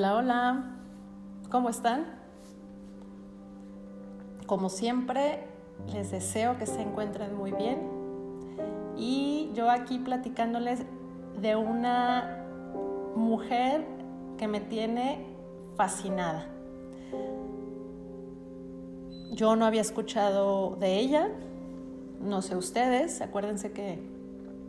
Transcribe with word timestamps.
Hola, 0.00 0.16
hola, 0.16 0.64
¿cómo 1.50 1.68
están? 1.68 2.06
Como 4.46 4.70
siempre, 4.70 5.44
les 5.92 6.10
deseo 6.10 6.56
que 6.56 6.64
se 6.64 6.80
encuentren 6.80 7.36
muy 7.36 7.52
bien 7.52 7.82
y 8.96 9.50
yo 9.52 9.70
aquí 9.70 9.98
platicándoles 9.98 10.86
de 11.38 11.54
una 11.54 12.46
mujer 13.14 13.84
que 14.38 14.48
me 14.48 14.60
tiene 14.62 15.26
fascinada. 15.76 16.46
Yo 19.32 19.54
no 19.54 19.66
había 19.66 19.82
escuchado 19.82 20.76
de 20.76 20.98
ella, 20.98 21.28
no 22.22 22.40
sé 22.40 22.56
ustedes, 22.56 23.20
acuérdense 23.20 23.72
que 23.72 23.98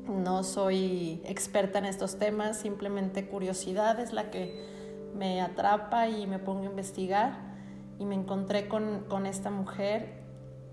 no 0.09 0.43
soy 0.43 1.21
experta 1.23 1.79
en 1.79 1.85
estos 1.85 2.17
temas, 2.19 2.57
simplemente 2.57 3.29
curiosidad 3.29 3.97
es 4.01 4.11
la 4.11 4.29
que 4.29 4.70
me 5.15 5.41
atrapa 5.41 6.07
y 6.07 6.27
me 6.27 6.39
pongo 6.39 6.61
a 6.61 6.65
investigar 6.65 7.51
y 7.99 8.05
me 8.05 8.15
encontré 8.15 8.67
con, 8.67 9.05
con 9.07 9.25
esta 9.25 9.51
mujer 9.51 10.21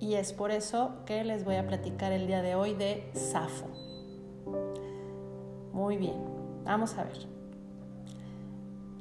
y 0.01 0.15
es 0.15 0.33
por 0.33 0.51
eso 0.51 0.93
que 1.05 1.25
les 1.25 1.45
voy 1.45 1.57
a 1.57 1.67
platicar 1.67 2.13
el 2.13 2.27
día 2.27 2.43
de 2.43 2.55
hoy 2.55 2.75
de 2.75 3.11
Safo. 3.15 3.67
Muy 5.73 5.97
bien, 5.97 6.17
vamos 6.65 6.97
a 6.97 7.05
ver. 7.05 7.27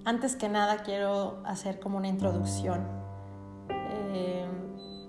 Antes 0.06 0.36
que 0.36 0.50
nada 0.50 0.84
quiero 0.84 1.42
hacer 1.46 1.80
como 1.80 1.98
una 1.98 2.08
introducción. 2.08 2.88
Eh, 4.14 4.46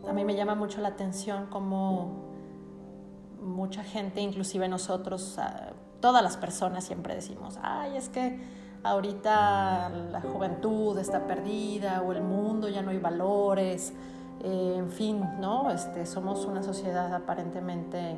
a 0.09 0.13
mí 0.13 0.25
me 0.25 0.35
llama 0.35 0.55
mucho 0.55 0.81
la 0.81 0.89
atención 0.89 1.47
como 1.47 2.29
mucha 3.41 3.85
gente, 3.85 4.21
inclusive 4.21 4.69
nosotros, 4.69 5.39
todas 6.01 6.23
las 6.23 6.37
personas 6.37 6.85
siempre 6.85 7.15
decimos, 7.15 7.59
ay, 7.63 7.97
es 7.97 8.09
que 8.09 8.41
ahorita 8.83 9.91
la 10.11 10.21
juventud 10.21 10.99
está 10.99 11.27
perdida 11.27 12.03
o 12.03 12.13
el 12.13 12.23
mundo 12.23 12.69
ya 12.69 12.83
no 12.83 12.91
hay 12.91 12.99
valores, 12.99 13.93
eh, 14.41 14.75
en 14.79 14.91
fin, 14.91 15.23
¿no? 15.41 15.71
Este, 15.71 16.07
somos 16.07 16.47
una 16.47 16.63
sociedad 16.63 17.13
aparentemente 17.15 18.17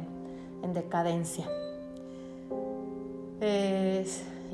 en 0.62 0.72
decadencia. 0.72 1.48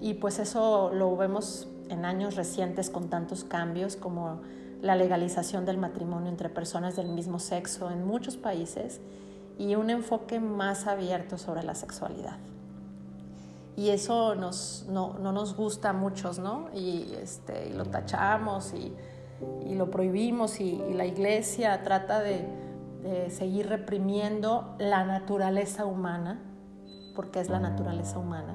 y 0.00 0.14
pues 0.14 0.38
eso 0.38 0.92
lo 0.92 1.16
vemos 1.16 1.68
en 1.88 2.04
años 2.04 2.36
recientes 2.36 2.90
con 2.90 3.08
tantos 3.08 3.42
cambios 3.44 3.96
como 3.96 4.40
la 4.82 4.94
legalización 4.94 5.64
del 5.64 5.78
matrimonio 5.78 6.28
entre 6.28 6.48
personas 6.48 6.94
del 6.96 7.08
mismo 7.08 7.38
sexo 7.38 7.90
en 7.90 8.06
muchos 8.06 8.36
países 8.36 9.00
y 9.58 9.74
un 9.74 9.90
enfoque 9.90 10.38
más 10.38 10.86
abierto 10.86 11.38
sobre 11.38 11.62
la 11.62 11.74
sexualidad 11.74 12.36
y 13.76 13.90
eso 13.90 14.34
no, 14.34 15.18
nos 15.18 15.54
gusta 15.54 15.90
a 15.90 15.92
muchos, 15.92 16.38
¿no? 16.38 16.70
Y, 16.72 17.12
este, 17.20 17.70
lo 17.74 17.84
tachamos 17.84 18.72
y, 18.72 18.94
lo 19.74 19.90
prohibimos 19.90 20.60
y, 20.60 20.78
la 20.94 21.04
iglesia 21.04 21.82
trata 21.82 22.20
de, 22.20 22.48
de, 23.02 23.30
seguir 23.30 23.68
reprimiendo 23.68 24.74
la 24.78 25.04
naturaleza 25.04 25.84
humana, 25.84 26.40
porque 27.14 27.40
es 27.40 27.50
la 27.50 27.60
naturaleza 27.60 28.18
humana, 28.18 28.54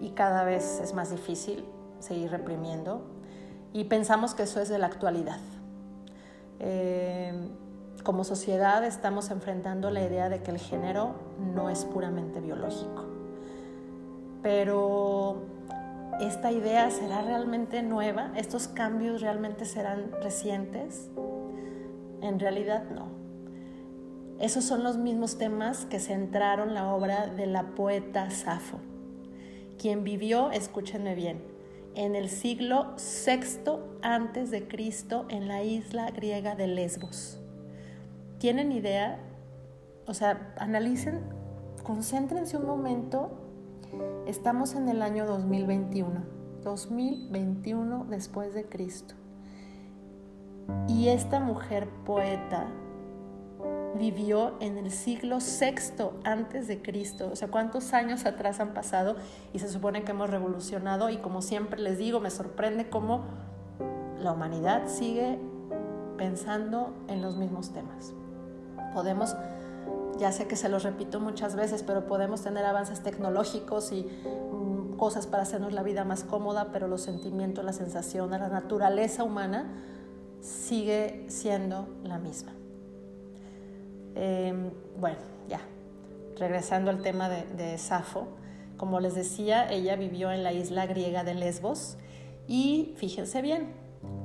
y 0.00 0.10
cada 0.10 0.44
vez 0.44 0.80
es 0.82 0.92
más 0.92 1.10
difícil 1.10 1.64
seguir 1.98 2.30
reprimiendo, 2.30 3.00
y 3.72 3.84
pensamos 3.84 4.34
que 4.34 4.42
eso 4.42 4.60
es 4.60 4.68
de 4.68 4.78
la 4.78 4.86
actualidad. 4.86 5.40
Eh, 6.60 7.32
como 8.04 8.24
sociedad 8.24 8.84
estamos 8.84 9.30
enfrentando 9.30 9.90
la 9.90 10.02
idea 10.02 10.28
de 10.28 10.42
que 10.42 10.50
el 10.50 10.58
género 10.58 11.14
no 11.54 11.70
es 11.70 11.84
puramente 11.84 12.40
biológico 12.40 13.07
pero 14.42 15.42
¿esta 16.20 16.52
idea 16.52 16.90
será 16.90 17.22
realmente 17.22 17.82
nueva? 17.82 18.32
¿Estos 18.36 18.68
cambios 18.68 19.20
realmente 19.20 19.64
serán 19.64 20.12
recientes? 20.22 21.10
En 22.20 22.38
realidad 22.38 22.84
no. 22.90 23.08
Esos 24.38 24.64
son 24.64 24.84
los 24.84 24.98
mismos 24.98 25.36
temas 25.36 25.84
que 25.86 25.98
centraron 25.98 26.72
la 26.72 26.94
obra 26.94 27.26
de 27.26 27.46
la 27.46 27.74
poeta 27.74 28.30
Safo, 28.30 28.78
quien 29.78 30.04
vivió, 30.04 30.52
escúchenme 30.52 31.16
bien, 31.16 31.42
en 31.96 32.14
el 32.14 32.28
siglo 32.28 32.94
VI 33.26 33.80
antes 34.02 34.52
de 34.52 34.68
Cristo 34.68 35.26
en 35.28 35.48
la 35.48 35.64
isla 35.64 36.12
griega 36.12 36.54
de 36.54 36.68
Lesbos. 36.68 37.40
¿Tienen 38.38 38.70
idea? 38.70 39.18
O 40.06 40.14
sea, 40.14 40.54
analicen, 40.58 41.20
concéntrense 41.82 42.56
un 42.56 42.66
momento 42.66 43.47
Estamos 44.26 44.74
en 44.74 44.88
el 44.88 45.02
año 45.02 45.26
2021, 45.26 46.22
2021 46.62 48.06
después 48.08 48.54
de 48.54 48.66
Cristo. 48.66 49.14
Y 50.86 51.08
esta 51.08 51.40
mujer 51.40 51.88
poeta 52.04 52.66
vivió 53.98 54.54
en 54.60 54.78
el 54.78 54.90
siglo 54.90 55.38
VI 55.38 56.10
antes 56.24 56.68
de 56.68 56.82
Cristo. 56.82 57.30
O 57.32 57.36
sea, 57.36 57.48
cuántos 57.48 57.92
años 57.94 58.26
atrás 58.26 58.60
han 58.60 58.74
pasado 58.74 59.16
y 59.52 59.58
se 59.58 59.68
supone 59.68 60.04
que 60.04 60.12
hemos 60.12 60.30
revolucionado 60.30 61.10
y 61.10 61.18
como 61.18 61.42
siempre 61.42 61.80
les 61.80 61.98
digo, 61.98 62.20
me 62.20 62.30
sorprende 62.30 62.88
cómo 62.90 63.24
la 64.18 64.32
humanidad 64.32 64.88
sigue 64.88 65.38
pensando 66.16 66.94
en 67.08 67.22
los 67.22 67.36
mismos 67.36 67.72
temas. 67.72 68.12
Podemos 68.92 69.34
ya 70.18 70.32
sé 70.32 70.46
que 70.46 70.56
se 70.56 70.68
los 70.68 70.82
repito 70.82 71.20
muchas 71.20 71.54
veces, 71.56 71.82
pero 71.82 72.06
podemos 72.06 72.42
tener 72.42 72.64
avances 72.64 73.02
tecnológicos 73.02 73.92
y 73.92 74.02
mm, 74.02 74.96
cosas 74.96 75.26
para 75.26 75.44
hacernos 75.44 75.72
la 75.72 75.82
vida 75.82 76.04
más 76.04 76.24
cómoda, 76.24 76.68
pero 76.72 76.88
los 76.88 77.02
sentimientos, 77.02 77.64
la 77.64 77.72
sensación, 77.72 78.30
la 78.30 78.48
naturaleza 78.48 79.24
humana 79.24 79.66
sigue 80.40 81.24
siendo 81.28 81.88
la 82.04 82.18
misma. 82.18 82.52
Em, 84.14 84.70
bueno, 84.98 85.18
ya, 85.48 85.60
regresando 86.36 86.90
al 86.90 87.02
tema 87.02 87.28
de, 87.28 87.44
de 87.56 87.78
Safo, 87.78 88.28
como 88.76 89.00
les 89.00 89.14
decía, 89.14 89.70
ella 89.70 89.96
vivió 89.96 90.32
en 90.32 90.42
la 90.42 90.52
isla 90.52 90.86
griega 90.86 91.24
de 91.24 91.34
Lesbos 91.34 91.96
y 92.46 92.94
fíjense 92.96 93.42
bien, 93.42 93.72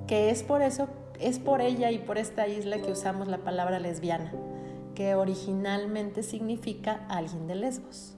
que 0.08 0.30
es 0.30 0.44
por 0.44 0.62
eso, 0.62 0.88
es 1.20 1.40
por 1.40 1.62
ella 1.62 1.92
y 1.92 2.00
por 2.00 2.18
esta 2.18 2.48
isla 2.48 2.80
que 2.82 2.92
usamos 2.92 3.28
la 3.28 3.40
palabra 3.40 3.80
lesbiana 3.80 4.32
que 4.94 5.16
originalmente 5.16 6.24
significa 6.24 7.06
alguien 7.10 7.48
de 7.48 7.56
Lesbos. 7.56 8.16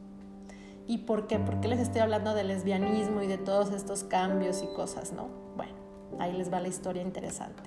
¿Y 0.88 1.00
por 1.00 1.28
qué? 1.28 1.40
¿Por 1.40 1.62
qué 1.62 1.68
les 1.68 1.80
estoy 1.80 2.02
hablando 2.02 2.36
de 2.36 2.44
lesbianismo 2.44 3.22
y 3.22 3.28
de 3.28 3.40
todos 3.40 3.72
estos 3.72 4.04
cambios 4.04 4.62
y 4.62 4.68
cosas, 4.76 5.14
no? 5.14 5.28
Bueno, 5.58 5.74
ahí 6.20 6.34
les 6.34 6.54
va 6.54 6.60
la 6.60 6.68
historia 6.68 7.02
interesante. 7.02 7.64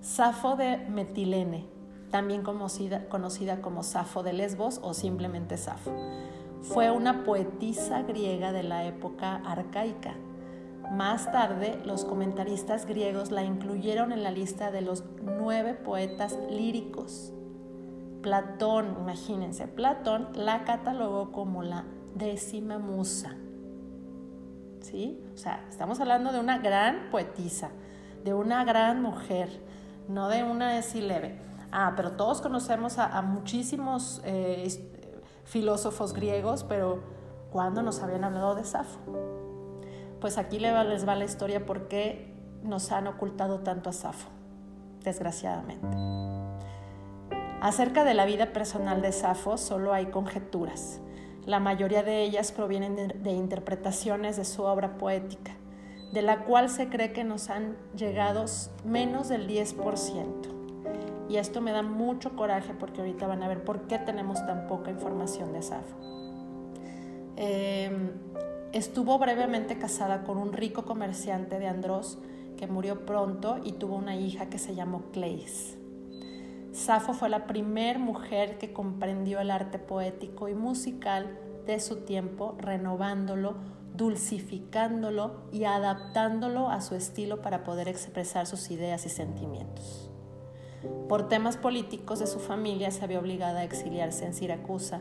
Safo 0.00 0.56
de 0.56 0.78
Metilene, 0.88 1.66
también 2.10 2.42
conocida, 2.42 3.08
conocida 3.08 3.60
como 3.60 3.84
Safo 3.84 4.24
de 4.24 4.32
Lesbos 4.32 4.80
o 4.82 4.92
simplemente 4.92 5.56
Safo, 5.56 5.92
fue 6.62 6.90
una 6.90 7.22
poetisa 7.22 8.02
griega 8.02 8.52
de 8.52 8.64
la 8.64 8.84
época 8.86 9.36
arcaica. 9.36 10.14
Más 10.90 11.30
tarde, 11.30 11.78
los 11.84 12.04
comentaristas 12.04 12.86
griegos 12.86 13.30
la 13.30 13.44
incluyeron 13.44 14.12
en 14.12 14.24
la 14.24 14.30
lista 14.32 14.72
de 14.72 14.80
los 14.80 15.04
nueve 15.22 15.74
poetas 15.74 16.38
líricos 16.50 17.32
Platón, 18.26 18.96
imagínense, 19.02 19.68
Platón 19.68 20.30
la 20.34 20.64
catalogó 20.64 21.30
como 21.30 21.62
la 21.62 21.84
décima 22.16 22.76
musa. 22.76 23.36
¿Sí? 24.80 25.22
O 25.32 25.38
sea, 25.38 25.64
estamos 25.68 26.00
hablando 26.00 26.32
de 26.32 26.40
una 26.40 26.58
gran 26.58 27.08
poetisa, 27.12 27.70
de 28.24 28.34
una 28.34 28.64
gran 28.64 29.00
mujer, 29.00 29.48
no 30.08 30.28
de 30.28 30.42
una 30.42 30.80
leve. 30.80 31.38
Ah, 31.70 31.92
pero 31.94 32.14
todos 32.16 32.40
conocemos 32.40 32.98
a, 32.98 33.22
muchísimos 33.22 34.20
eh, 34.24 34.66
filósofos 35.44 36.12
griegos, 36.12 36.64
pero 36.64 37.04
¿cuándo 37.52 37.80
nos 37.80 38.02
habían 38.02 38.24
hablado 38.24 38.56
de 38.56 38.64
Safo? 38.64 38.98
Pues 40.20 40.36
aquí 40.36 40.58
les 40.58 41.06
va 41.06 41.14
la 41.14 41.24
historia 41.24 41.64
por 41.64 41.86
qué 41.86 42.34
nos 42.64 42.90
han 42.90 43.06
ocultado 43.06 43.60
tanto 43.60 43.90
a 43.90 43.92
Safo, 43.92 44.30
desgraciadamente. 45.04 46.45
Acerca 47.60 48.04
de 48.04 48.14
la 48.14 48.24
vida 48.24 48.52
personal 48.52 49.02
de 49.02 49.12
Safo 49.12 49.56
solo 49.56 49.92
hay 49.92 50.06
conjeturas. 50.06 51.00
La 51.44 51.60
mayoría 51.60 52.02
de 52.02 52.22
ellas 52.22 52.52
provienen 52.52 52.96
de, 52.96 53.32
interpretaciones 53.32 54.36
de 54.36 54.44
su 54.44 54.62
obra 54.62 54.98
poética, 54.98 55.52
de 56.12 56.22
la 56.22 56.44
cual 56.44 56.68
se 56.68 56.88
cree 56.88 57.12
que 57.12 57.24
nos 57.24 57.50
han 57.50 57.76
llegado 57.96 58.44
menos 58.84 59.28
del 59.28 59.48
10%. 59.48 61.28
Y 61.28 61.38
esto 61.38 61.60
me 61.60 61.72
da 61.72 61.82
mucho 61.82 62.36
coraje 62.36 62.72
porque 62.74 63.00
ahorita 63.00 63.26
van 63.26 63.42
a 63.42 63.48
ver 63.48 63.64
por 63.64 63.88
qué 63.88 63.98
tenemos 63.98 64.44
tan 64.46 64.66
poca 64.66 64.90
información 64.90 65.52
de 65.52 65.62
Safo. 65.62 65.96
Em, 67.36 68.10
Estuvo 68.76 69.18
brevemente 69.18 69.78
casada 69.78 70.22
con 70.22 70.36
un 70.36 70.52
rico 70.52 70.84
comerciante 70.84 71.58
de 71.58 71.66
Andros 71.66 72.18
que 72.58 72.66
murió 72.66 73.06
pronto 73.06 73.58
y 73.64 73.72
tuvo 73.72 73.96
una 73.96 74.16
hija 74.16 74.50
que 74.50 74.58
se 74.58 74.74
llamó 74.74 75.04
Cleis. 75.12 75.75
Safo 76.76 77.14
fue 77.14 77.30
la 77.30 77.46
primera 77.46 77.98
mujer 77.98 78.58
que 78.58 78.74
comprendió 78.74 79.40
el 79.40 79.50
arte 79.50 79.78
poético 79.78 80.46
y 80.46 80.54
musical 80.54 81.38
de 81.64 81.80
su 81.80 82.04
tiempo, 82.04 82.54
renovándolo, 82.58 83.54
dulcificándolo 83.94 85.48
y 85.50 85.64
adaptándolo 85.64 86.68
a 86.68 86.82
su 86.82 86.94
estilo 86.94 87.40
para 87.40 87.64
poder 87.64 87.88
expresar 87.88 88.46
sus 88.46 88.70
ideas 88.70 89.06
y 89.06 89.08
sentimientos. 89.08 90.10
Por 91.08 91.30
temas 91.30 91.56
políticos 91.56 92.18
de 92.18 92.26
su 92.26 92.40
familia 92.40 92.90
se 92.90 93.02
había 93.02 93.20
obligado 93.20 93.56
a 93.56 93.64
exiliarse 93.64 94.26
en 94.26 94.34
Siracusa 94.34 95.00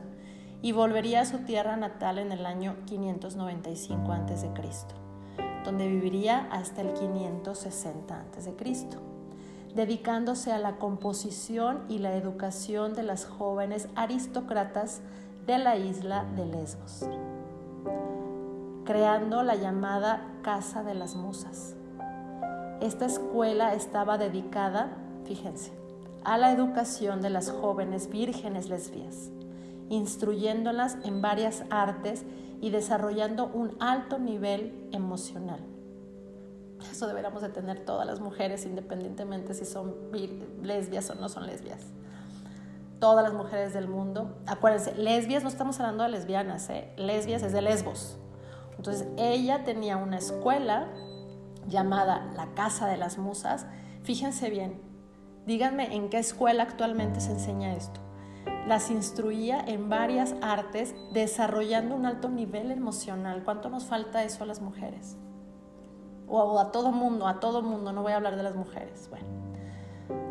y 0.61 0.71
volvería 0.71 1.21
a 1.21 1.25
su 1.25 1.39
tierra 1.39 1.75
natal 1.75 2.19
en 2.19 2.31
el 2.31 2.45
año 2.45 2.77
595 2.85 4.13
a.C., 4.13 4.49
donde 5.65 5.89
viviría 5.89 6.47
hasta 6.51 6.81
el 6.81 6.93
560 6.93 8.21
a.C., 8.21 9.14
dedicándose 9.75 10.51
a 10.51 10.59
la 10.59 10.77
composición 10.77 11.83
y 11.89 11.99
la 11.99 12.15
educación 12.15 12.93
de 12.93 13.03
las 13.03 13.25
jóvenes 13.25 13.87
aristócratas 13.95 15.01
de 15.45 15.57
la 15.57 15.75
isla 15.75 16.25
de 16.35 16.45
Lesbos, 16.45 17.05
creando 18.85 19.43
la 19.43 19.55
llamada 19.55 20.25
Casa 20.41 20.83
de 20.83 20.95
las 20.95 21.15
Musas. 21.15 21.75
Esta 22.81 23.05
escuela 23.05 23.73
estaba 23.73 24.17
dedicada, 24.17 24.97
fíjense, 25.25 25.71
a 26.23 26.37
la 26.37 26.51
educación 26.51 27.21
de 27.21 27.29
las 27.29 27.51
jóvenes 27.51 28.09
vírgenes 28.09 28.69
lesbias 28.69 29.29
instruyéndolas 29.89 30.97
en 31.03 31.21
varias 31.21 31.63
artes 31.69 32.25
y 32.61 32.69
desarrollando 32.69 33.47
un 33.47 33.75
alto 33.79 34.17
nivel 34.17 34.87
emocional. 34.91 35.59
Eso 36.91 37.07
deberíamos 37.07 37.41
de 37.41 37.49
tener 37.49 37.85
todas 37.85 38.05
las 38.05 38.19
mujeres, 38.19 38.65
independientemente 38.65 39.53
si 39.53 39.65
son 39.65 39.95
lesbias 40.61 41.09
o 41.09 41.15
no 41.15 41.29
son 41.29 41.47
lesbias. 41.47 41.81
Todas 42.99 43.23
las 43.23 43.33
mujeres 43.33 43.73
del 43.73 43.87
mundo. 43.87 44.37
Acuérdense, 44.47 44.95
lesbias 44.95 45.43
no 45.43 45.49
estamos 45.49 45.79
hablando 45.79 46.03
de 46.03 46.09
lesbianas, 46.09 46.69
¿eh? 46.69 46.91
lesbias 46.97 47.43
es 47.43 47.53
de 47.53 47.61
lesbos. 47.61 48.17
Entonces 48.77 49.07
ella 49.17 49.63
tenía 49.63 49.97
una 49.97 50.17
escuela 50.17 50.87
llamada 51.67 52.31
la 52.35 52.53
Casa 52.53 52.87
de 52.87 52.97
las 52.97 53.17
Musas. 53.17 53.65
Fíjense 54.03 54.49
bien, 54.49 54.81
díganme 55.45 55.95
en 55.95 56.09
qué 56.09 56.19
escuela 56.19 56.63
actualmente 56.63 57.19
se 57.21 57.31
enseña 57.31 57.73
esto 57.73 58.05
las 58.67 58.89
instruía 58.89 59.63
en 59.65 59.89
varias 59.89 60.35
artes, 60.41 60.95
desarrollando 61.13 61.95
un 61.95 62.05
alto 62.05 62.29
nivel 62.29 62.71
emocional. 62.71 63.43
¿Cuánto 63.43 63.69
nos 63.69 63.85
falta 63.85 64.23
eso 64.23 64.43
a 64.43 64.47
las 64.47 64.61
mujeres? 64.61 65.17
O 66.27 66.59
a 66.59 66.71
todo 66.71 66.91
mundo, 66.91 67.27
a 67.27 67.39
todo 67.39 67.61
mundo, 67.61 67.93
no 67.93 68.01
voy 68.01 68.13
a 68.13 68.15
hablar 68.17 68.35
de 68.35 68.43
las 68.43 68.55
mujeres. 68.55 69.09
Bueno, 69.09 69.25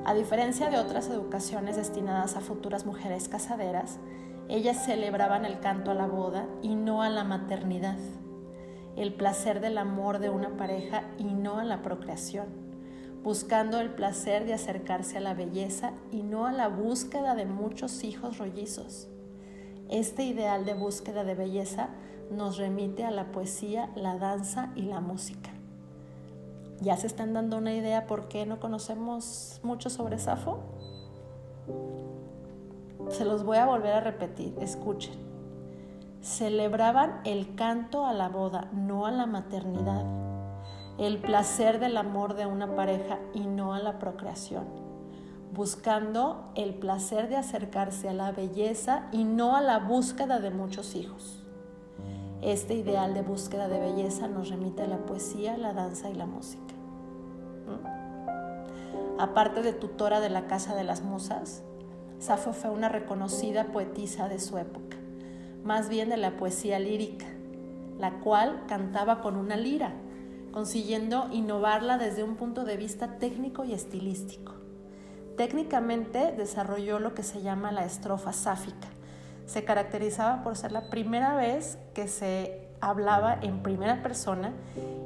a 0.05 0.15
diferencia 0.15 0.71
de 0.71 0.79
otras 0.79 1.09
educaciones 1.09 1.77
destinadas 1.77 2.37
a 2.37 2.41
futuras 2.41 2.87
mujeres 2.87 3.29
casaderas, 3.29 3.99
ellas 4.49 4.85
celebraban 4.85 5.45
el 5.45 5.61
canto 5.61 5.91
a 5.91 5.95
la 5.95 6.07
boda 6.07 6.47
y 6.63 6.75
no 6.75 7.03
a 7.03 7.09
la 7.09 7.25
maternidad, 7.25 7.97
el 8.97 9.15
placer 9.15 9.61
del 9.61 9.79
amor 9.79 10.19
de 10.19 10.31
una 10.31 10.57
pareja 10.57 11.05
y 11.19 11.25
no 11.25 11.59
a 11.59 11.65
la 11.65 11.83
procreación 11.83 12.65
buscando 13.25 13.81
el 13.81 13.89
placer 13.89 14.45
de 14.45 14.53
acercarse 14.53 15.17
a 15.17 15.21
la 15.21 15.33
belleza 15.33 15.93
y 16.13 16.23
no 16.23 16.45
a 16.45 16.53
la 16.53 16.69
búsqueda 16.69 17.35
de 17.35 17.47
muchos 17.47 18.05
hijos 18.05 18.37
rollizos. 18.37 19.09
Este 19.89 20.25
ideal 20.25 20.67
de 20.67 20.75
búsqueda 20.75 21.25
de 21.25 21.35
belleza 21.35 21.89
nos 22.31 22.59
remite 22.59 23.03
a 23.03 23.11
la 23.11 23.33
poesía, 23.33 23.91
la 23.97 24.19
danza 24.19 24.73
y 24.77 24.83
la 24.83 25.01
música. 25.01 25.54
¿Ya 26.81 26.97
se 26.97 27.07
están 27.07 27.35
dando 27.35 27.57
una 27.57 27.75
idea 27.75 28.07
por 28.07 28.29
qué 28.29 28.47
no 28.47 28.61
conocemos 28.61 29.61
mucho 29.63 29.91
sobre 29.91 30.19
Safo? 30.19 30.61
Se 33.09 33.25
los 33.25 33.45
voy 33.45 33.59
a 33.59 33.67
volver 33.67 33.93
a 33.93 34.01
repetir, 34.01 34.55
escuchen. 34.61 35.15
Celebraban 36.21 37.21
el 37.25 37.55
canto 37.55 38.07
a 38.07 38.13
la 38.13 38.29
boda, 38.29 38.71
no 38.73 39.07
a 39.07 39.11
la 39.11 39.27
maternidad 39.27 40.25
el 40.99 41.19
placer 41.19 41.81
del 41.81 41.97
amor 41.97 42.35
de 42.35 42.47
una 42.47 42.77
pareja 42.77 43.19
y 43.33 43.41
no 43.41 43.75
a 43.75 43.81
la 43.81 43.99
procreación, 43.99 44.65
buscando 45.53 46.53
el 46.55 46.75
placer 46.75 47.29
de 47.29 47.37
acercarse 47.37 48.09
a 48.09 48.13
la 48.13 48.31
belleza 48.31 49.09
y 49.11 49.25
no 49.25 49.57
a 49.57 49.61
la 49.61 49.81
búsqueda 49.81 50.39
de 50.39 50.51
muchos 50.51 50.95
hijos. 50.95 51.44
Este 52.45 52.75
ideal 52.75 53.15
de 53.15 53.23
búsqueda 53.23 53.69
de 53.69 53.81
belleza 53.81 54.29
nos 54.29 54.51
remite 54.51 54.83
a 54.83 54.87
la 54.87 54.99
poesía, 54.99 55.57
la 55.57 55.73
danza 55.73 56.11
y 56.11 56.15
la 56.15 56.27
música. 56.27 56.75
¿Mm? 57.67 59.19
Aparte 59.19 59.63
de 59.63 59.73
tutora 59.73 60.21
de 60.21 60.29
la 60.29 60.47
Casa 60.47 60.75
de 60.75 60.85
las 60.85 61.01
Musas, 61.03 61.63
Safo 62.19 62.53
fue 62.53 62.69
una 62.69 62.91
reconocida 62.91 63.73
poetisa 63.73 64.29
de 64.29 64.39
su 64.39 64.59
época, 64.59 64.99
más 65.65 65.89
bien 65.89 66.11
de 66.11 66.19
la 66.19 66.37
poesía 66.37 66.79
lírica, 66.79 67.25
la 67.99 68.21
cual 68.21 68.65
cantaba 68.69 69.23
con 69.23 69.37
una 69.37 69.57
lira 69.57 69.95
consiguiendo 70.53 71.29
innovarla 71.33 71.97
desde 71.97 72.23
un 72.25 72.37
punto 72.37 72.65
de 72.65 72.77
vista 72.77 73.19
técnico 73.19 73.65
y 73.65 73.73
estilístico. 73.73 74.53
Técnicamente 75.37 76.31
desarrolló 76.31 77.01
lo 77.01 77.15
que 77.15 77.23
se 77.25 77.41
llama 77.41 77.73
la 77.73 77.87
estrofa 77.87 78.33
sáfica. 78.33 78.87
Se 79.47 79.65
caracterizaba 79.65 80.43
por 80.43 80.57
ser 80.57 80.73
la 80.73 80.91
primera 80.91 81.35
vez 81.37 81.79
que 81.95 82.09
se 82.09 82.69
hablaba 82.81 83.39
en 83.41 83.63
primera 83.63 84.03
persona 84.03 84.53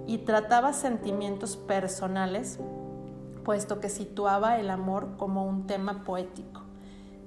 y 0.07 0.19
trataba 0.19 0.73
sentimientos 0.73 1.57
personales, 1.57 2.59
puesto 3.45 3.81
que 3.81 3.89
situaba 3.89 4.59
el 4.59 4.71
amor 4.71 5.17
como 5.17 5.47
un 5.47 5.67
tema 5.67 6.05
poético. 6.05 6.63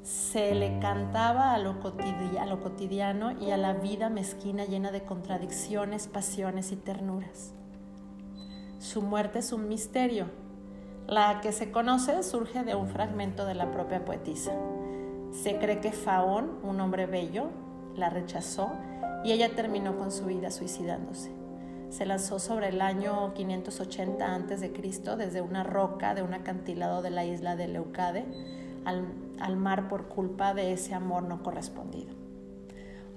Se 0.04 0.56
le 0.56 0.80
cantaba 0.80 1.54
a 1.54 1.60
lo, 1.60 1.80
cotidiano 1.80 3.32
y 3.40 3.52
a 3.52 3.58
la 3.58 3.74
vida 3.74 4.10
mezquina 4.10 4.66
llena 4.66 4.92
de 4.92 5.04
contradicciones, 5.04 6.08
pasiones 6.08 6.72
y 6.72 6.76
ternuras. 6.76 7.54
Su 8.80 9.04
muerte 9.04 9.40
es 9.40 9.54
un 9.54 9.68
misterio. 9.68 10.26
La 11.08 11.40
que 11.42 11.52
se 11.52 11.72
conoce 11.72 12.24
surge 12.24 12.64
de 12.64 12.74
un 12.74 12.88
fragmento 12.88 13.46
de 13.46 13.54
la 13.54 13.70
propia 13.70 14.04
poetisa. 14.04 14.54
Se 15.32 15.58
cree 15.58 15.80
que 15.80 15.92
Faón, 15.92 16.60
un 16.62 16.80
hombre 16.82 17.06
bello, 17.06 17.50
la 17.96 18.10
rechazó 18.10 18.72
y 19.24 19.32
ella 19.32 19.56
terminó 19.56 19.98
con 19.98 20.12
su 20.12 20.26
vida 20.26 20.52
suicidándose. 20.52 21.32
Se 21.90 22.06
lanzó 22.06 22.40
sobre 22.40 22.70
el 22.70 22.82
año 22.82 23.34
580 23.34 24.36
a.C. 24.36 24.72
desde 25.18 25.42
una 25.42 25.64
roca 25.64 26.14
de 26.16 26.24
un 26.24 26.34
acantilado 26.34 27.02
de 27.02 27.10
la 27.10 27.26
isla 27.26 27.56
de 27.56 27.68
Leucade 27.68 28.26
al, 28.86 29.06
al 29.40 29.58
mar 29.58 29.88
por 29.88 30.08
culpa 30.08 30.54
de 30.54 30.74
ese 30.74 30.94
amor 30.94 31.24
no 31.24 31.44
correspondido. 31.44 32.14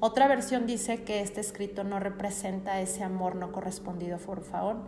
Otra 0.01 0.29
versión 0.29 0.67
dice 0.67 1.03
que 1.05 1.21
este 1.21 1.41
escrito 1.41 1.85
no 1.85 1.99
representa 1.99 2.81
ese 2.81 3.05
amor 3.05 3.37
no 3.37 3.53
correspondido 3.53 4.19
por 4.19 4.43
Faón, 4.43 4.85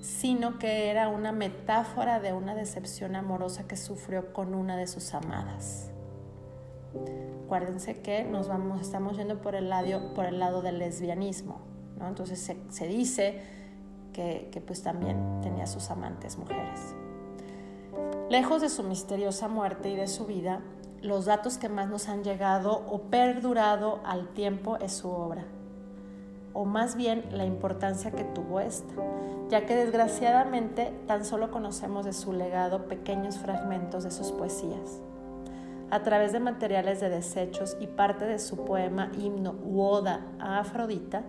sino 0.00 0.58
que 0.58 0.90
era 0.90 1.08
una 1.08 1.32
metáfora 1.32 2.20
de 2.20 2.32
una 2.32 2.54
decepción 2.54 3.16
amorosa 3.16 3.66
que 3.66 3.76
sufrió 3.76 4.32
con 4.32 4.54
una 4.54 4.76
de 4.76 4.86
sus 4.86 5.12
amadas. 5.14 5.93
Acuérdense 7.44 8.00
que 8.00 8.24
nos 8.24 8.48
vamos, 8.48 8.80
estamos 8.80 9.16
yendo 9.16 9.40
por 9.40 9.54
el 9.54 9.68
lado, 9.68 10.14
por 10.14 10.24
el 10.24 10.38
lado 10.38 10.62
del 10.62 10.78
lesbianismo, 10.78 11.60
¿no? 11.98 12.08
Entonces 12.08 12.54
se, 12.68 12.86
dice 12.86 13.40
que, 14.12 14.48
que 14.50 14.60
pues 14.60 14.82
también 14.82 15.40
tenía 15.42 15.66
sus 15.66 15.90
amantes 15.90 16.38
mujeres. 16.38 16.94
Lejos 18.30 18.62
de 18.62 18.68
su 18.68 18.82
misteriosa 18.82 19.48
muerte 19.48 19.90
y 19.90 19.96
de 19.96 20.08
su 20.08 20.26
vida, 20.26 20.60
los 21.02 21.26
datos 21.26 21.58
que 21.58 21.68
más 21.68 21.88
nos 21.88 22.08
han 22.08 22.24
llegado 22.24 22.84
o 22.88 23.02
perdurado 23.02 24.00
al 24.04 24.28
tiempo 24.28 24.78
es 24.78 24.92
su 24.92 25.10
obra, 25.10 25.44
o 26.54 26.64
más 26.64 26.96
bien 26.96 27.24
la 27.30 27.44
importancia 27.44 28.10
que 28.10 28.24
tuvo 28.24 28.60
esta 28.60 28.94
ya 29.48 29.66
que 29.66 29.76
desgraciadamente 29.76 30.92
tan 31.06 31.24
solo 31.24 31.50
conocemos 31.50 32.04
de 32.04 32.12
su 32.12 32.32
legado 32.32 32.86
pequeños 32.86 33.38
fragmentos 33.38 34.04
de 34.04 34.10
sus 34.10 34.32
poesías. 34.32 35.00
A 35.90 36.02
través 36.02 36.32
de 36.32 36.40
materiales 36.40 37.00
de 37.00 37.08
desechos 37.08 37.76
y 37.80 37.86
parte 37.86 38.24
de 38.24 38.38
su 38.38 38.64
poema 38.64 39.10
himno 39.18 39.54
u 39.64 39.82
oda 39.82 40.26
a 40.38 40.58
Afrodita, 40.58 41.22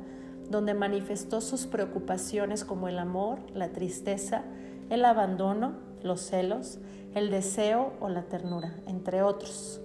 donde 0.50 0.74
manifestó 0.74 1.42
sus 1.42 1.66
preocupaciones 1.68 2.66
como 2.66 2.88
el 2.88 3.00
amor, 3.00 3.40
la 3.54 3.70
tristeza, 3.70 4.44
el 4.90 5.06
abandono, 5.06 5.74
los 6.04 6.22
celos, 6.22 6.80
el 7.14 7.32
deseo 7.32 7.94
o 8.00 8.10
la 8.10 8.24
ternura, 8.24 8.76
entre 8.88 9.22
otros, 9.22 9.82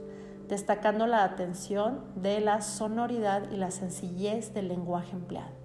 destacando 0.49 1.07
la 1.07 1.25
atención 1.25 2.05
de 2.17 2.41
la 2.41 2.61
sonoridad 2.61 3.51
y 3.51 3.57
la 3.57 3.71
sencillez 3.71 4.53
del 4.53 4.69
lenguaje 4.69 5.13
empleado. 5.13 5.61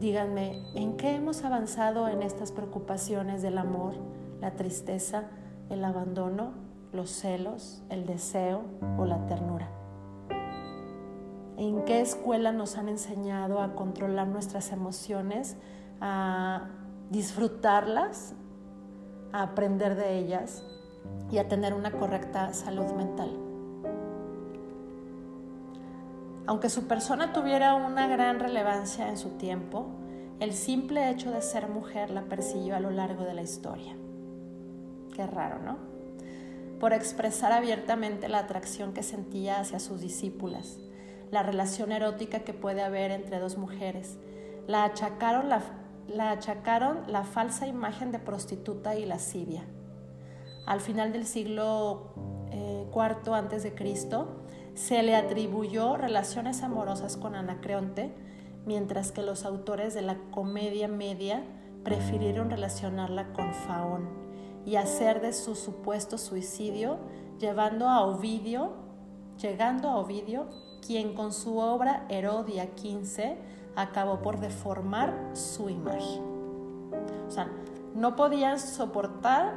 Díganme, 0.00 0.62
¿en 0.74 0.98
qué 0.98 1.14
hemos 1.14 1.42
avanzado 1.44 2.06
en 2.08 2.22
estas 2.22 2.52
preocupaciones 2.52 3.40
del 3.40 3.56
amor, 3.56 3.94
la 4.40 4.50
tristeza, 4.52 5.30
el 5.70 5.84
abandono, 5.84 6.52
los 6.92 7.10
celos, 7.10 7.82
el 7.88 8.06
deseo 8.06 8.62
o 8.98 9.04
la 9.04 9.26
ternura? 9.26 9.68
¿En 11.56 11.84
qué 11.84 12.00
escuela 12.00 12.52
nos 12.52 12.76
han 12.76 12.88
enseñado 12.88 13.60
a 13.62 13.74
controlar 13.74 14.28
nuestras 14.28 14.72
emociones, 14.72 15.56
a 16.00 16.68
disfrutarlas, 17.10 18.34
a 19.32 19.42
aprender 19.42 19.96
de 19.96 20.18
ellas 20.18 20.62
y 21.30 21.38
a 21.38 21.48
tener 21.48 21.72
una 21.72 21.92
correcta 21.92 22.52
salud 22.52 22.92
mental? 22.92 23.30
Aunque 26.46 26.68
su 26.68 26.86
persona 26.86 27.32
tuviera 27.32 27.74
una 27.74 28.06
gran 28.06 28.38
relevancia 28.38 29.08
en 29.08 29.16
su 29.16 29.30
tiempo, 29.30 29.86
el 30.38 30.52
simple 30.52 31.10
hecho 31.10 31.30
de 31.30 31.40
ser 31.40 31.68
mujer 31.68 32.10
la 32.10 32.22
persiguió 32.22 32.76
a 32.76 32.80
lo 32.80 32.90
largo 32.90 33.24
de 33.24 33.34
la 33.34 33.42
historia. 33.42 33.96
Qué 35.16 35.26
raro, 35.26 35.58
¿no? 35.60 35.78
Por 36.78 36.92
expresar 36.92 37.50
abiertamente 37.50 38.28
la 38.28 38.40
atracción 38.40 38.92
que 38.92 39.02
sentía 39.02 39.58
hacia 39.60 39.80
sus 39.80 40.02
discípulas, 40.02 40.76
la 41.30 41.42
relación 41.42 41.90
erótica 41.90 42.40
que 42.40 42.52
puede 42.52 42.82
haber 42.82 43.10
entre 43.10 43.38
dos 43.38 43.56
mujeres, 43.56 44.18
la 44.66 44.84
achacaron 44.84 45.48
la, 45.48 45.62
la, 46.06 46.32
achacaron 46.32 47.10
la 47.10 47.24
falsa 47.24 47.66
imagen 47.66 48.12
de 48.12 48.18
prostituta 48.18 48.94
y 48.94 49.06
lascivia. 49.06 49.64
Al 50.66 50.82
final 50.82 51.14
del 51.14 51.24
siglo 51.24 52.12
IV 52.50 53.32
eh, 53.32 53.34
antes 53.34 53.62
de 53.62 53.74
Cristo, 53.74 54.42
se 54.74 55.02
le 55.02 55.16
atribuyó 55.16 55.96
relaciones 55.96 56.62
amorosas 56.62 57.16
con 57.16 57.36
Anacreonte, 57.36 58.12
mientras 58.66 59.12
que 59.12 59.22
los 59.22 59.46
autores 59.46 59.94
de 59.94 60.02
la 60.02 60.18
comedia 60.30 60.88
media 60.88 61.42
prefirieron 61.84 62.50
relacionarla 62.50 63.32
con 63.32 63.54
Faón 63.54 64.25
y 64.66 64.76
hacer 64.76 65.22
de 65.22 65.32
su 65.32 65.54
supuesto 65.54 66.18
suicidio, 66.18 66.98
llevando 67.38 67.88
a 67.88 68.04
Ovidio, 68.04 68.72
llegando 69.40 69.88
a 69.88 69.96
Ovidio, 69.96 70.46
quien 70.84 71.14
con 71.14 71.32
su 71.32 71.58
obra 71.58 72.04
Herodia 72.08 72.68
XV 72.76 73.36
acabó 73.76 74.20
por 74.20 74.40
deformar 74.40 75.30
su 75.34 75.70
imagen. 75.70 76.22
O 77.26 77.30
sea, 77.30 77.48
no 77.94 78.16
podían 78.16 78.58
soportar 78.58 79.54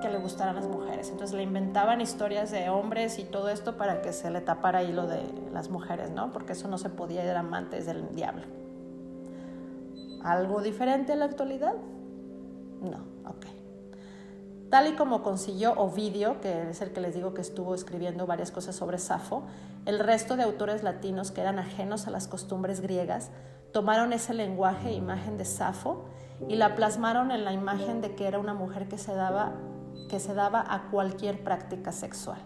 que 0.00 0.08
le 0.08 0.18
gustaran 0.18 0.56
las 0.56 0.66
mujeres. 0.66 1.10
Entonces 1.10 1.36
le 1.36 1.42
inventaban 1.42 2.00
historias 2.00 2.50
de 2.50 2.70
hombres 2.70 3.18
y 3.18 3.24
todo 3.24 3.48
esto 3.50 3.76
para 3.76 4.02
que 4.02 4.12
se 4.12 4.30
le 4.30 4.40
tapara 4.40 4.80
ahí 4.80 4.92
lo 4.92 5.06
de 5.06 5.22
las 5.52 5.70
mujeres, 5.70 6.10
¿no? 6.10 6.32
Porque 6.32 6.52
eso 6.52 6.68
no 6.68 6.78
se 6.78 6.90
podía, 6.90 7.22
eran 7.22 7.46
amantes 7.46 7.86
del 7.86 8.14
diablo. 8.14 8.44
¿Algo 10.22 10.60
diferente 10.60 11.12
en 11.12 11.20
la 11.20 11.26
actualidad? 11.26 11.74
No, 12.80 12.98
ok. 13.30 13.55
Tal 14.70 14.88
y 14.88 14.96
como 14.96 15.22
consiguió 15.22 15.74
Ovidio, 15.74 16.40
que 16.40 16.70
es 16.70 16.82
el 16.82 16.92
que 16.92 17.00
les 17.00 17.14
digo 17.14 17.34
que 17.34 17.40
estuvo 17.40 17.74
escribiendo 17.74 18.26
varias 18.26 18.50
cosas 18.50 18.74
sobre 18.74 18.98
Safo, 18.98 19.44
el 19.84 20.00
resto 20.00 20.36
de 20.36 20.42
autores 20.42 20.82
latinos 20.82 21.30
que 21.30 21.40
eran 21.40 21.58
ajenos 21.60 22.08
a 22.08 22.10
las 22.10 22.26
costumbres 22.26 22.80
griegas 22.80 23.30
tomaron 23.72 24.12
ese 24.12 24.34
lenguaje 24.34 24.88
e 24.88 24.94
imagen 24.94 25.36
de 25.38 25.44
Safo 25.44 26.06
y 26.48 26.56
la 26.56 26.74
plasmaron 26.74 27.30
en 27.30 27.44
la 27.44 27.52
imagen 27.52 28.00
de 28.00 28.14
que 28.16 28.26
era 28.26 28.38
una 28.38 28.54
mujer 28.54 28.88
que 28.88 28.98
se 28.98 29.14
daba 29.14 29.52
que 30.08 30.20
se 30.20 30.34
daba 30.34 30.64
a 30.68 30.90
cualquier 30.90 31.42
práctica 31.42 31.92
sexual. 31.92 32.38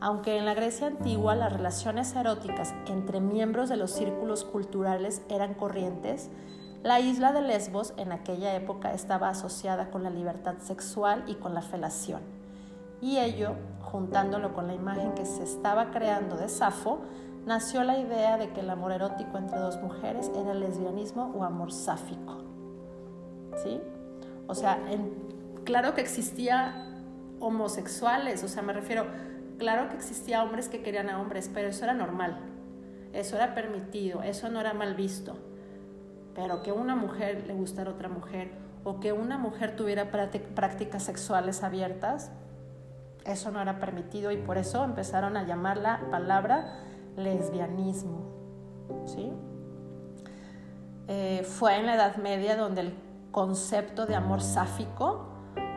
Aunque 0.00 0.36
en 0.38 0.44
la 0.44 0.54
Grecia 0.54 0.86
antigua 0.86 1.34
las 1.34 1.52
relaciones 1.52 2.14
eróticas 2.14 2.74
entre 2.86 3.20
miembros 3.20 3.68
de 3.68 3.76
los 3.76 3.90
círculos 3.90 4.44
culturales 4.44 5.22
eran 5.28 5.54
corrientes, 5.54 6.30
la 6.82 7.00
isla 7.00 7.32
de 7.32 7.42
Lesbos 7.42 7.92
en 7.96 8.12
aquella 8.12 8.54
época 8.54 8.92
estaba 8.92 9.28
asociada 9.28 9.90
con 9.90 10.04
la 10.04 10.10
libertad 10.10 10.58
sexual 10.58 11.24
y 11.26 11.34
con 11.34 11.52
la 11.52 11.62
felación. 11.62 12.20
Y 13.00 13.18
ello, 13.18 13.54
juntándolo 13.80 14.54
con 14.54 14.68
la 14.68 14.74
imagen 14.74 15.12
que 15.14 15.26
se 15.26 15.42
estaba 15.42 15.90
creando 15.90 16.36
de 16.36 16.48
Safo, 16.48 17.00
nació 17.46 17.82
la 17.82 17.98
idea 17.98 18.36
de 18.36 18.52
que 18.52 18.60
el 18.60 18.70
amor 18.70 18.92
erótico 18.92 19.38
entre 19.38 19.58
dos 19.58 19.80
mujeres 19.82 20.30
era 20.36 20.52
el 20.52 20.60
lesbianismo 20.60 21.32
o 21.36 21.44
amor 21.44 21.72
sáfico. 21.72 22.44
¿Sí? 23.62 23.80
O 24.46 24.54
sea, 24.54 24.78
claro 25.64 25.94
que 25.94 26.00
existía 26.00 26.84
homosexuales, 27.40 28.44
o 28.44 28.48
sea, 28.48 28.62
me 28.62 28.72
refiero, 28.72 29.06
claro 29.58 29.88
que 29.88 29.96
existía 29.96 30.42
hombres 30.42 30.68
que 30.68 30.82
querían 30.82 31.10
a 31.10 31.20
hombres, 31.20 31.50
pero 31.52 31.68
eso 31.68 31.84
era 31.84 31.94
normal, 31.94 32.38
eso 33.12 33.36
era 33.36 33.54
permitido, 33.54 34.22
eso 34.22 34.48
no 34.48 34.60
era 34.60 34.74
mal 34.74 34.94
visto. 34.94 35.36
Pero 36.38 36.62
que 36.62 36.70
una 36.70 36.94
mujer 36.94 37.48
le 37.48 37.54
gustara 37.54 37.90
otra 37.90 38.08
mujer 38.08 38.52
o 38.84 39.00
que 39.00 39.12
una 39.12 39.38
mujer 39.38 39.74
tuviera 39.74 40.12
prácticas 40.12 41.02
sexuales 41.02 41.64
abiertas, 41.64 42.30
eso 43.24 43.50
no 43.50 43.60
era 43.60 43.80
permitido 43.80 44.30
y 44.30 44.36
por 44.36 44.56
eso 44.56 44.84
empezaron 44.84 45.36
a 45.36 45.42
llamar 45.42 45.78
la 45.78 46.00
palabra 46.12 46.78
lesbianismo. 47.16 48.22
¿sí? 49.04 49.32
Eh, 51.08 51.42
fue 51.42 51.76
en 51.76 51.86
la 51.86 51.96
Edad 51.96 52.16
Media 52.18 52.56
donde 52.56 52.82
el 52.82 52.94
concepto 53.32 54.06
de 54.06 54.14
amor 54.14 54.40
sáfico 54.40 55.26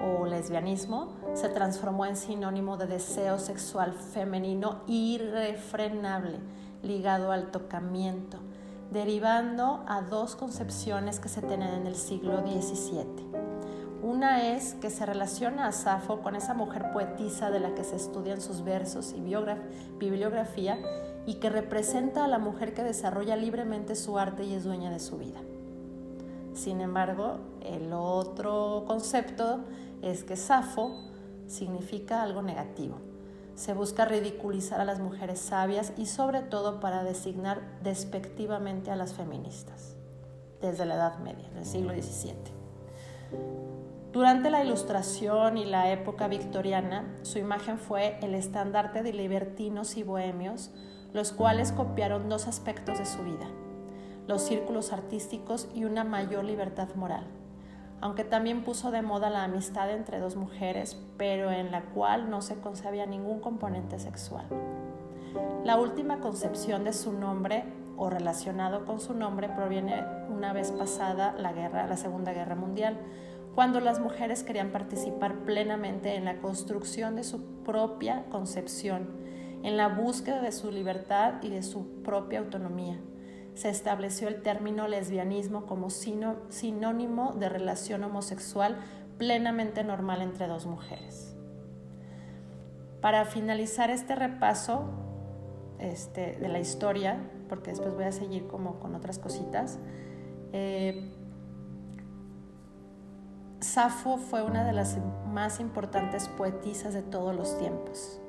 o 0.06 0.28
lesbianismo 0.28 1.16
se 1.34 1.50
transformó 1.50 2.06
en 2.06 2.16
sinónimo 2.16 2.78
de 2.78 2.86
deseo 2.86 3.40
sexual 3.40 3.94
femenino 3.94 4.84
irrefrenable 4.86 6.38
ligado 6.84 7.32
al 7.32 7.50
tocamiento, 7.52 8.38
derivando 8.92 9.84
a 9.88 10.02
dos 10.02 10.36
concepciones 10.36 11.20
que 11.20 11.30
se 11.30 11.42
tienen 11.42 11.74
en 11.74 11.88
el 11.88 11.96
siglo 11.96 12.42
XVII. 12.42 13.32
Una 14.04 14.54
es 14.54 14.74
que 14.76 14.90
se 14.90 15.06
relaciona 15.06 15.68
a 15.68 15.72
Safo 15.72 16.22
con 16.22 16.36
esa 16.36 16.54
mujer 16.54 16.92
poetisa 16.92 17.52
de 17.52 17.60
la 17.60 17.74
que 17.74 17.84
se 17.84 17.96
estudian 17.96 18.42
sus 18.42 18.64
versos 18.64 19.14
y 19.16 19.22
bibliografía 19.22 20.80
y 21.26 21.36
que 21.36 21.50
representa 21.50 22.26
a 22.26 22.28
la 22.28 22.40
mujer 22.40 22.74
que 22.74 22.84
desarrolla 22.84 23.36
libremente 23.36 23.96
su 23.96 24.18
arte 24.18 24.44
y 24.44 24.54
es 24.54 24.64
dueña 24.64 24.90
de 24.90 25.00
su 25.00 25.18
vida. 25.18 25.40
Sin 26.54 26.82
embargo, 26.82 27.38
el 27.62 27.94
otro 27.94 28.84
concepto 28.88 29.62
es 30.02 30.24
que 30.24 30.36
Safo 30.36 30.92
significa 31.48 32.24
algo 32.24 32.42
negativo. 32.42 33.11
Se 33.62 33.76
busca 33.76 34.06
ridiculizar 34.06 34.82
a 34.82 34.86
las 34.86 35.00
mujeres 35.00 35.40
sabias 35.40 35.94
y 35.96 36.08
sobre 36.08 36.42
todo 36.42 36.80
para 36.80 37.04
designar 37.04 37.62
despectivamente 37.84 38.90
a 38.90 38.96
las 38.96 39.14
feministas, 39.14 39.96
desde 40.62 40.84
la 40.88 40.96
Edad 40.96 41.20
Media, 41.20 41.48
del 41.52 41.64
siglo 41.64 41.94
XVII. 41.94 42.34
Durante 44.12 44.50
la 44.50 44.64
Ilustración 44.64 45.60
y 45.60 45.66
la 45.66 45.92
época 45.92 46.28
victoriana, 46.28 47.06
su 47.22 47.38
imagen 47.38 47.78
fue 47.78 48.18
el 48.24 48.34
estandarte 48.34 49.04
de 49.04 49.14
libertinos 49.14 49.96
y 49.96 50.02
bohemios, 50.02 50.72
los 51.14 51.32
cuales 51.32 51.72
copiaron 51.72 52.30
dos 52.30 52.48
aspectos 52.48 52.98
de 52.98 53.06
su 53.06 53.22
vida, 53.22 53.46
los 54.26 54.42
círculos 54.42 54.92
artísticos 54.92 55.68
y 55.76 55.84
una 55.84 56.04
mayor 56.04 56.46
libertad 56.46 56.90
moral 56.96 57.28
aunque 58.02 58.24
también 58.24 58.64
puso 58.64 58.90
de 58.90 59.04
moda 59.04 59.30
la 59.30 59.44
amistad 59.44 59.92
entre 59.92 60.20
dos 60.20 60.36
mujeres, 60.36 61.00
pero 61.18 61.52
en 61.52 61.72
la 61.72 61.84
cual 61.84 62.32
no 62.32 62.42
se 62.42 62.60
concebía 62.60 63.06
ningún 63.06 63.40
componente 63.40 64.00
sexual. 64.00 64.46
La 65.64 65.78
última 65.78 66.20
concepción 66.20 66.84
de 66.84 66.94
su 66.94 67.14
nombre 67.14 67.64
o 67.98 68.10
relacionado 68.10 68.86
con 68.86 69.00
su 69.00 69.14
nombre 69.14 69.50
proviene 69.50 70.04
una 70.30 70.52
vez 70.52 70.72
pasada 70.72 71.36
la 71.38 71.54
guerra, 71.54 71.86
la 71.86 71.98
Segunda 71.98 72.34
Guerra 72.34 72.56
Mundial, 72.56 72.98
cuando 73.54 73.80
las 73.80 74.00
mujeres 74.00 74.44
querían 74.44 74.72
participar 74.72 75.36
plenamente 75.46 76.16
en 76.16 76.26
la 76.26 76.38
construcción 76.40 77.16
de 77.16 77.24
su 77.24 77.44
propia 77.64 78.26
concepción, 78.32 79.10
en 79.62 79.78
la 79.78 79.90
búsqueda 79.90 80.42
de 80.42 80.52
su 80.52 80.72
libertad 80.72 81.36
y 81.44 81.50
de 81.50 81.62
su 81.62 82.02
propia 82.02 82.40
autonomía 82.40 83.00
se 83.54 83.70
estableció 83.70 84.28
el 84.28 84.42
término 84.42 84.88
lesbianismo 84.88 85.66
como 85.66 85.90
sinónimo 85.90 87.34
de 87.34 87.50
relación 87.50 88.04
homosexual 88.04 88.78
plenamente 89.18 89.84
normal 89.84 90.22
entre 90.22 90.48
dos 90.48 90.66
mujeres. 90.66 91.36
Para 93.02 93.26
finalizar 93.26 93.90
este 93.90 94.16
repaso 94.16 94.86
este, 95.80 96.38
de 96.38 96.48
la 96.48 96.60
historia, 96.60 97.20
porque 97.50 97.72
después 97.72 97.94
voy 97.94 98.06
a 98.06 98.12
seguir 98.12 98.48
como 98.48 98.80
con 98.80 98.96
otras 98.96 99.20
cositas, 99.20 99.80
eh, 100.54 101.12
Safo 103.60 104.18
fue 104.18 104.42
una 104.44 104.64
de 104.64 104.74
las 104.74 104.98
más 105.28 105.60
importantes 105.60 106.28
poetisas 106.28 106.94
de 106.94 107.04
todos 107.04 107.36
los 107.36 107.58
tiempos 107.60 108.20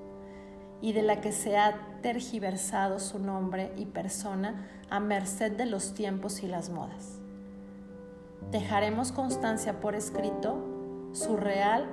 y 0.82 0.92
de 0.92 1.02
la 1.02 1.20
que 1.20 1.32
se 1.32 1.56
ha 1.56 2.00
tergiversado 2.02 2.98
su 2.98 3.18
nombre 3.18 3.72
y 3.76 3.86
persona 3.86 4.68
a 4.92 5.00
merced 5.00 5.52
de 5.52 5.64
los 5.64 5.94
tiempos 5.94 6.42
y 6.42 6.48
las 6.48 6.68
modas. 6.68 7.18
Dejaremos 8.50 9.10
constancia 9.10 9.80
por 9.80 9.94
escrito 9.94 10.58
su 11.12 11.38
real 11.38 11.90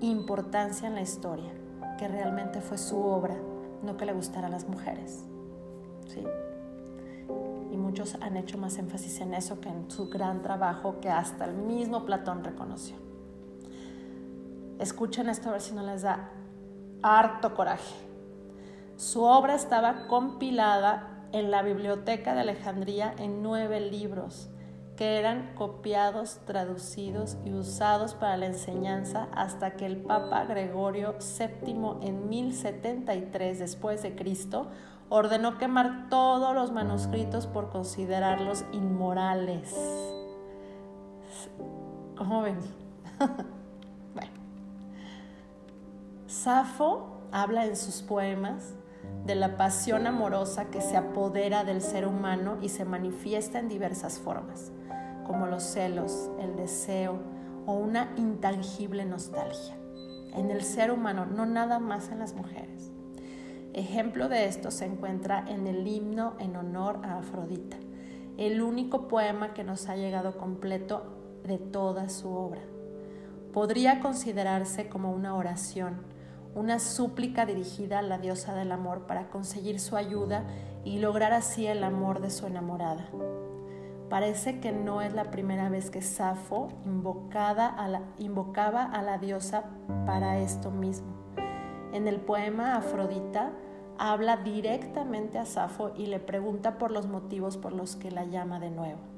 importancia 0.00 0.86
en 0.86 0.94
la 0.94 1.00
historia, 1.00 1.50
que 1.98 2.06
realmente 2.06 2.60
fue 2.60 2.78
su 2.78 3.02
obra, 3.02 3.34
no 3.82 3.96
que 3.96 4.06
le 4.06 4.12
gustara 4.12 4.46
a 4.46 4.50
las 4.50 4.68
mujeres. 4.68 5.24
¿sí? 6.06 6.22
Y 7.72 7.76
muchos 7.76 8.14
han 8.20 8.36
hecho 8.36 8.58
más 8.58 8.78
énfasis 8.78 9.20
en 9.22 9.34
eso 9.34 9.60
que 9.60 9.68
en 9.68 9.90
su 9.90 10.08
gran 10.08 10.40
trabajo 10.42 11.00
que 11.00 11.10
hasta 11.10 11.46
el 11.46 11.54
mismo 11.54 12.04
Platón 12.04 12.44
reconoció. 12.44 12.94
Escuchen 14.78 15.28
esto 15.28 15.48
a 15.48 15.52
ver 15.52 15.60
si 15.60 15.74
no 15.74 15.82
les 15.82 16.02
da 16.02 16.30
harto 17.02 17.56
coraje. 17.56 17.96
Su 18.96 19.24
obra 19.24 19.56
estaba 19.56 20.06
compilada 20.06 21.15
en 21.32 21.50
la 21.50 21.62
Biblioteca 21.62 22.34
de 22.34 22.40
Alejandría 22.40 23.14
en 23.18 23.42
nueve 23.42 23.80
libros 23.80 24.50
que 24.96 25.18
eran 25.18 25.52
copiados, 25.54 26.40
traducidos 26.46 27.36
y 27.44 27.52
usados 27.52 28.14
para 28.14 28.36
la 28.36 28.46
enseñanza 28.46 29.28
hasta 29.32 29.76
que 29.76 29.84
el 29.84 29.98
Papa 29.98 30.44
Gregorio 30.44 31.16
VII 31.20 31.98
en 32.00 32.28
1073 32.28 33.58
después 33.58 34.02
de 34.02 34.16
Cristo 34.16 34.68
ordenó 35.08 35.58
quemar 35.58 36.08
todos 36.08 36.54
los 36.54 36.72
manuscritos 36.72 37.46
por 37.46 37.68
considerarlos 37.70 38.64
inmorales. 38.72 39.74
¿Cómo 42.16 42.42
ven? 42.42 42.58
bueno. 44.14 44.32
Safo 46.26 47.20
habla 47.32 47.66
en 47.66 47.76
sus 47.76 48.00
poemas 48.02 48.74
de 49.24 49.34
la 49.34 49.56
pasión 49.56 50.06
amorosa 50.06 50.66
que 50.66 50.80
se 50.80 50.96
apodera 50.96 51.64
del 51.64 51.82
ser 51.82 52.06
humano 52.06 52.58
y 52.60 52.68
se 52.68 52.84
manifiesta 52.84 53.58
en 53.58 53.68
diversas 53.68 54.18
formas, 54.18 54.72
como 55.26 55.46
los 55.46 55.62
celos, 55.62 56.30
el 56.38 56.56
deseo 56.56 57.18
o 57.66 57.74
una 57.74 58.12
intangible 58.16 59.04
nostalgia. 59.04 59.76
En 60.34 60.50
el 60.50 60.62
ser 60.62 60.90
humano, 60.90 61.26
no 61.26 61.46
nada 61.46 61.78
más 61.78 62.10
en 62.10 62.18
las 62.18 62.34
mujeres. 62.34 62.92
Ejemplo 63.72 64.28
de 64.28 64.46
esto 64.46 64.70
se 64.70 64.86
encuentra 64.86 65.44
en 65.48 65.66
el 65.66 65.86
himno 65.86 66.34
en 66.38 66.56
honor 66.56 67.00
a 67.04 67.18
Afrodita, 67.18 67.76
el 68.38 68.62
único 68.62 69.08
poema 69.08 69.52
que 69.54 69.64
nos 69.64 69.88
ha 69.88 69.96
llegado 69.96 70.38
completo 70.38 71.02
de 71.44 71.58
toda 71.58 72.08
su 72.08 72.30
obra. 72.30 72.62
Podría 73.52 74.00
considerarse 74.00 74.88
como 74.88 75.12
una 75.12 75.34
oración, 75.34 76.00
una 76.56 76.78
súplica 76.78 77.44
dirigida 77.44 77.98
a 77.98 78.02
la 78.02 78.16
diosa 78.16 78.54
del 78.54 78.72
amor 78.72 79.06
para 79.06 79.28
conseguir 79.28 79.78
su 79.78 79.94
ayuda 79.94 80.44
y 80.84 80.98
lograr 80.98 81.34
así 81.34 81.66
el 81.66 81.84
amor 81.84 82.20
de 82.20 82.30
su 82.30 82.46
enamorada. 82.46 83.10
Parece 84.08 84.58
que 84.58 84.72
no 84.72 85.02
es 85.02 85.12
la 85.12 85.30
primera 85.30 85.68
vez 85.68 85.90
que 85.90 86.00
Safo 86.00 86.68
invocaba 86.86 87.66
a 87.66 89.02
la 89.02 89.18
diosa 89.18 89.64
para 90.06 90.38
esto 90.38 90.70
mismo. 90.70 91.14
En 91.92 92.08
el 92.08 92.20
poema 92.20 92.76
Afrodita, 92.76 93.52
habla 93.98 94.38
directamente 94.38 95.38
a 95.38 95.44
Safo 95.44 95.92
y 95.94 96.06
le 96.06 96.20
pregunta 96.20 96.78
por 96.78 96.90
los 96.90 97.06
motivos 97.06 97.58
por 97.58 97.72
los 97.72 97.96
que 97.96 98.10
la 98.10 98.24
llama 98.24 98.60
de 98.60 98.70
nuevo. 98.70 99.15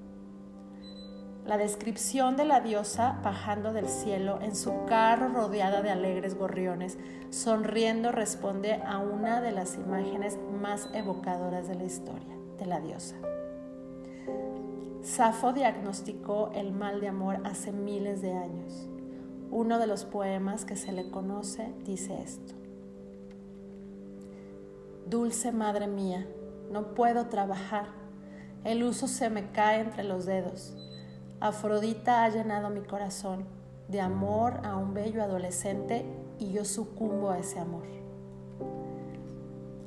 La 1.48 1.56
descripción 1.56 2.36
de 2.36 2.44
la 2.44 2.60
diosa 2.60 3.20
bajando 3.24 3.72
del 3.72 3.88
cielo 3.88 4.38
en 4.42 4.54
su 4.54 4.84
carro 4.84 5.28
rodeada 5.28 5.80
de 5.80 5.88
alegres 5.88 6.36
gorriones, 6.36 6.98
sonriendo, 7.30 8.12
responde 8.12 8.82
a 8.84 8.98
una 8.98 9.40
de 9.40 9.52
las 9.52 9.76
imágenes 9.76 10.38
más 10.60 10.90
evocadoras 10.92 11.66
de 11.66 11.76
la 11.76 11.84
historia 11.84 12.36
de 12.58 12.66
la 12.66 12.80
diosa. 12.80 13.16
Safo 15.00 15.54
diagnosticó 15.54 16.50
el 16.54 16.72
mal 16.72 17.00
de 17.00 17.08
amor 17.08 17.38
hace 17.44 17.72
miles 17.72 18.20
de 18.20 18.34
años. 18.34 18.86
Uno 19.50 19.78
de 19.78 19.86
los 19.86 20.04
poemas 20.04 20.66
que 20.66 20.76
se 20.76 20.92
le 20.92 21.08
conoce 21.08 21.72
dice 21.82 22.20
esto. 22.20 22.52
Dulce 25.06 25.50
madre 25.52 25.86
mía, 25.86 26.26
no 26.70 26.94
puedo 26.94 27.28
trabajar. 27.28 27.86
El 28.64 28.82
uso 28.82 29.08
se 29.08 29.30
me 29.30 29.50
cae 29.50 29.80
entre 29.80 30.04
los 30.04 30.26
dedos. 30.26 30.76
Afrodita 31.40 32.24
ha 32.24 32.28
llenado 32.28 32.68
mi 32.70 32.80
corazón 32.80 33.44
de 33.88 34.00
amor 34.00 34.60
a 34.64 34.76
un 34.76 34.92
bello 34.92 35.22
adolescente 35.22 36.04
y 36.38 36.52
yo 36.52 36.64
sucumbo 36.64 37.30
a 37.30 37.38
ese 37.38 37.60
amor. 37.60 37.84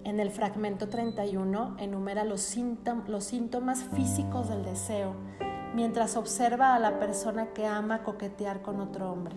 En 0.04 0.20
el 0.20 0.32
fragmento 0.32 0.88
31 0.88 1.76
enumera 1.78 2.24
los, 2.24 2.42
síntomas 2.42 3.84
físicos 3.84 4.50
del 4.50 4.64
deseo 4.64 5.14
mientras 5.76 6.18
observa 6.18 6.74
a 6.76 6.80
la 6.80 7.00
persona 7.00 7.48
que 7.54 7.68
ama 7.68 8.04
coquetear 8.04 8.62
con 8.62 8.80
otro 8.80 9.12
hombre. 9.12 9.36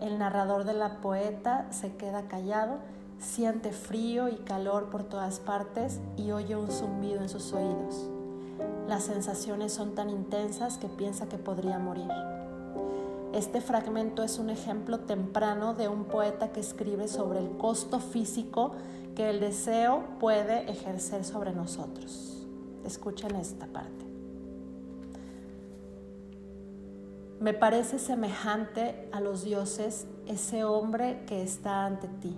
El 0.00 0.18
narrador 0.18 0.64
de 0.64 0.74
la 0.74 1.00
poeta 1.00 1.66
se 1.70 1.96
queda 1.96 2.28
callado 2.28 2.78
Siente 3.18 3.72
frío 3.72 4.28
y 4.28 4.36
calor 4.36 4.90
por 4.90 5.04
todas 5.04 5.40
partes 5.40 6.00
y 6.16 6.32
oye 6.32 6.54
un 6.54 6.70
zumbido 6.70 7.22
en 7.22 7.30
sus 7.30 7.52
oídos. 7.52 8.10
Las 8.88 9.04
sensaciones 9.04 9.72
son 9.72 9.94
tan 9.94 10.10
intensas 10.10 10.78
que 10.78 10.88
piensa 10.88 11.28
que 11.28 11.38
podría 11.38 11.78
morir. 11.78 12.10
Este 13.32 13.60
fragmento 13.60 14.22
es 14.22 14.38
un 14.38 14.50
ejemplo 14.50 15.00
temprano 15.00 15.74
de 15.74 15.88
un 15.88 16.04
poeta 16.04 16.52
que 16.52 16.60
escribe 16.60 17.08
sobre 17.08 17.40
el 17.40 17.56
costo 17.56 17.98
físico 17.98 18.72
que 19.14 19.30
el 19.30 19.40
deseo 19.40 20.04
puede 20.20 20.70
ejercer 20.70 21.24
sobre 21.24 21.52
nosotros. 21.52 22.46
Escuchen 22.84 23.34
esta 23.36 23.66
parte. 23.66 24.04
Me 27.40 27.52
parece 27.52 27.98
semejante 27.98 29.08
a 29.12 29.20
los 29.20 29.42
dioses 29.42 30.06
ese 30.26 30.64
hombre 30.64 31.24
que 31.26 31.42
está 31.42 31.84
ante 31.84 32.08
ti 32.08 32.36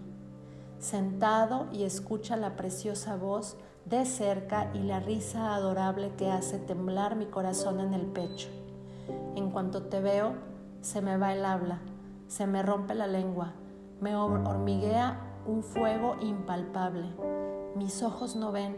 sentado 0.78 1.66
y 1.72 1.82
escucha 1.82 2.37
la 2.37 2.56
preciosa 2.56 3.16
voz 3.16 3.56
de 3.88 4.05
cerca 4.05 4.70
y 4.74 4.81
la 4.81 5.01
risa 5.01 5.55
adorable 5.55 6.12
que 6.16 6.31
hace 6.31 6.59
temblar 6.59 7.16
mi 7.16 7.27
corazón 7.27 7.81
en 7.81 7.94
el 7.94 8.07
pecho. 8.07 8.48
En 9.35 9.51
cuanto 9.51 9.85
te 9.85 10.01
veo, 10.01 10.35
se 10.81 11.01
me 11.01 11.16
va 11.16 11.33
el 11.33 11.44
habla, 11.44 11.81
se 12.27 12.46
me 12.46 12.62
rompe 12.62 12.94
la 12.94 13.07
lengua, 13.07 13.53
me 14.01 14.14
hormiguea 14.16 15.20
un 15.46 15.62
fuego 15.62 16.16
impalpable. 16.20 17.07
Mis 17.74 18.03
ojos 18.03 18.37
no 18.37 18.53
ven, 18.53 18.77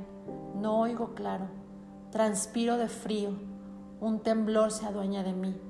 no 0.55 0.81
oigo 0.81 1.14
claro, 1.14 1.46
transpiro 2.11 2.77
de 2.77 2.88
frío, 2.88 3.31
un 4.01 4.20
temblor 4.20 4.70
se 4.70 4.87
adueña 4.87 5.23
de 5.23 5.33
mí, 5.33 5.61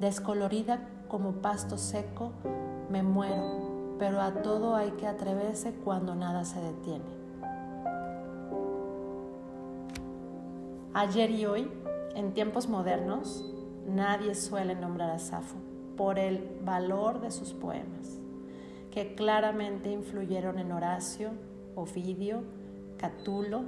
descolorida 0.00 0.88
como 1.08 1.42
pasto 1.42 1.78
seco, 1.78 2.32
me 2.90 3.02
muero 3.02 3.74
pero 3.98 4.20
a 4.20 4.42
todo 4.42 4.74
hay 4.74 4.92
que 4.92 5.06
atreverse 5.06 5.72
cuando 5.72 6.14
nada 6.14 6.44
se 6.44 6.60
detiene. 6.60 7.13
Ayer 10.94 11.30
y 11.32 11.44
hoy, 11.44 11.68
en 12.14 12.34
tiempos 12.34 12.68
modernos, 12.68 13.44
nadie 13.84 14.36
suele 14.36 14.76
nombrar 14.76 15.10
a 15.10 15.18
Safo 15.18 15.56
por 15.96 16.20
el 16.20 16.60
valor 16.64 17.20
de 17.20 17.32
sus 17.32 17.52
poemas, 17.52 18.20
que 18.92 19.16
claramente 19.16 19.90
influyeron 19.90 20.60
en 20.60 20.70
Horacio, 20.70 21.30
Ovidio, 21.74 22.44
Catulo 22.96 23.64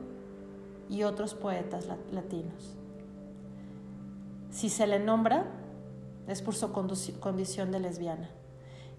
y 0.89 1.03
otros 1.03 1.35
poetas 1.35 1.89
latinos. 2.13 2.77
Si 4.51 4.69
se 4.69 4.87
le 4.87 5.01
nombra, 5.01 5.47
es 6.29 6.43
por 6.43 6.55
su 6.55 6.71
condición 6.71 7.73
de 7.73 7.81
lesbiana 7.81 8.31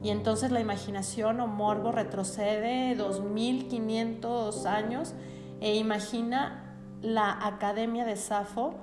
y 0.01 0.09
entonces 0.09 0.51
la 0.51 0.59
imaginación 0.59 1.39
o 1.39 1.47
morbo 1.47 1.91
retrocede 1.91 2.93
2500 2.95 4.65
años 4.65 5.13
e 5.59 5.75
imagina 5.75 6.66
la 7.01 7.45
Academia 7.45 8.05
de 8.05 8.15
Safo 8.15 8.73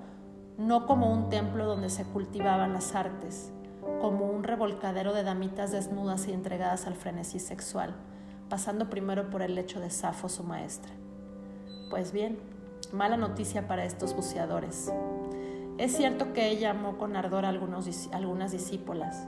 no 0.56 0.86
como 0.86 1.12
un 1.12 1.30
templo 1.30 1.66
donde 1.66 1.90
se 1.90 2.04
cultivaban 2.04 2.72
las 2.72 2.94
artes, 2.94 3.52
como 4.00 4.26
un 4.26 4.44
revolcadero 4.44 5.12
de 5.12 5.24
damitas 5.24 5.72
desnudas 5.72 6.28
y 6.28 6.32
entregadas 6.32 6.86
al 6.86 6.94
frenesí 6.94 7.40
sexual, 7.40 7.94
pasando 8.48 8.88
primero 8.88 9.30
por 9.30 9.42
el 9.42 9.56
lecho 9.56 9.80
de 9.80 9.90
Safo, 9.90 10.28
su 10.28 10.44
maestra. 10.44 10.92
Pues 11.90 12.12
bien, 12.12 12.38
mala 12.92 13.16
noticia 13.16 13.66
para 13.66 13.84
estos 13.84 14.14
buceadores. 14.14 14.92
Es 15.78 15.96
cierto 15.96 16.32
que 16.32 16.50
ella 16.50 16.70
amó 16.70 16.98
con 16.98 17.16
ardor 17.16 17.44
a 17.44 17.48
algunas 17.48 18.52
discípulas, 18.52 19.26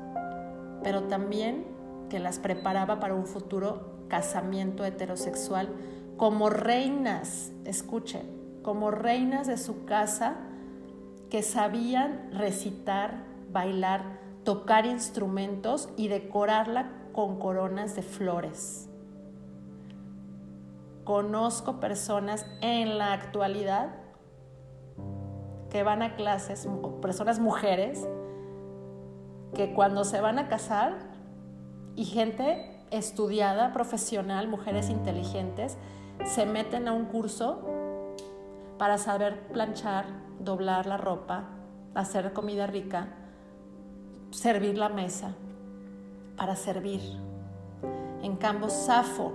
pero 0.85 1.05
también 1.05 1.67
que 2.09 2.21
las 2.21 2.39
preparaba 2.39 3.01
para 3.01 3.15
un 3.15 3.27
futuro 3.27 3.97
casamiento 4.07 4.85
heterosexual 4.85 5.71
como 6.17 6.51
reinas, 6.51 7.51
escuchen, 7.65 8.36
como 8.67 8.91
reinas 8.91 9.47
de 9.47 9.59
su 9.59 9.85
casa 9.85 10.35
que 11.31 11.45
sabían 11.45 12.33
recitar, 12.33 13.23
bailar, 13.53 14.19
tocar 14.43 14.87
instrumentos 14.87 15.89
y 15.97 16.09
decorarla 16.09 16.91
con 17.13 17.39
coronas 17.39 17.95
de 17.95 18.03
flores. 18.03 18.91
Conozco 21.05 21.79
personas 21.79 22.45
en 22.61 22.99
la 22.99 23.13
actualidad 23.13 23.95
que 25.71 25.85
van 25.85 26.03
a 26.03 26.17
clases, 26.17 26.69
personas 27.01 27.39
mujeres, 27.39 28.05
que 29.55 29.75
cuando 29.75 30.03
se 30.03 30.21
van 30.21 30.41
a 30.41 30.49
casar 30.49 30.99
y 31.95 32.05
gente 32.05 32.85
estudiada, 32.91 33.73
profesional, 33.73 34.49
mujeres 34.49 34.91
inteligentes, 34.91 35.79
se 36.25 36.47
meten 36.47 36.89
a 36.89 36.93
un 36.93 37.05
curso 37.05 37.76
para 38.79 38.99
saber 38.99 39.49
planchar, 39.49 40.07
doblar 40.41 40.87
la 40.87 40.97
ropa, 40.97 41.45
hacer 41.95 42.33
comida 42.33 42.67
rica, 42.67 43.09
servir 44.31 44.77
la 44.77 44.89
mesa, 44.89 45.35
para 46.37 46.57
servir. 46.57 47.01
En 48.23 48.37
cambio, 48.37 48.69
Safo 48.69 49.33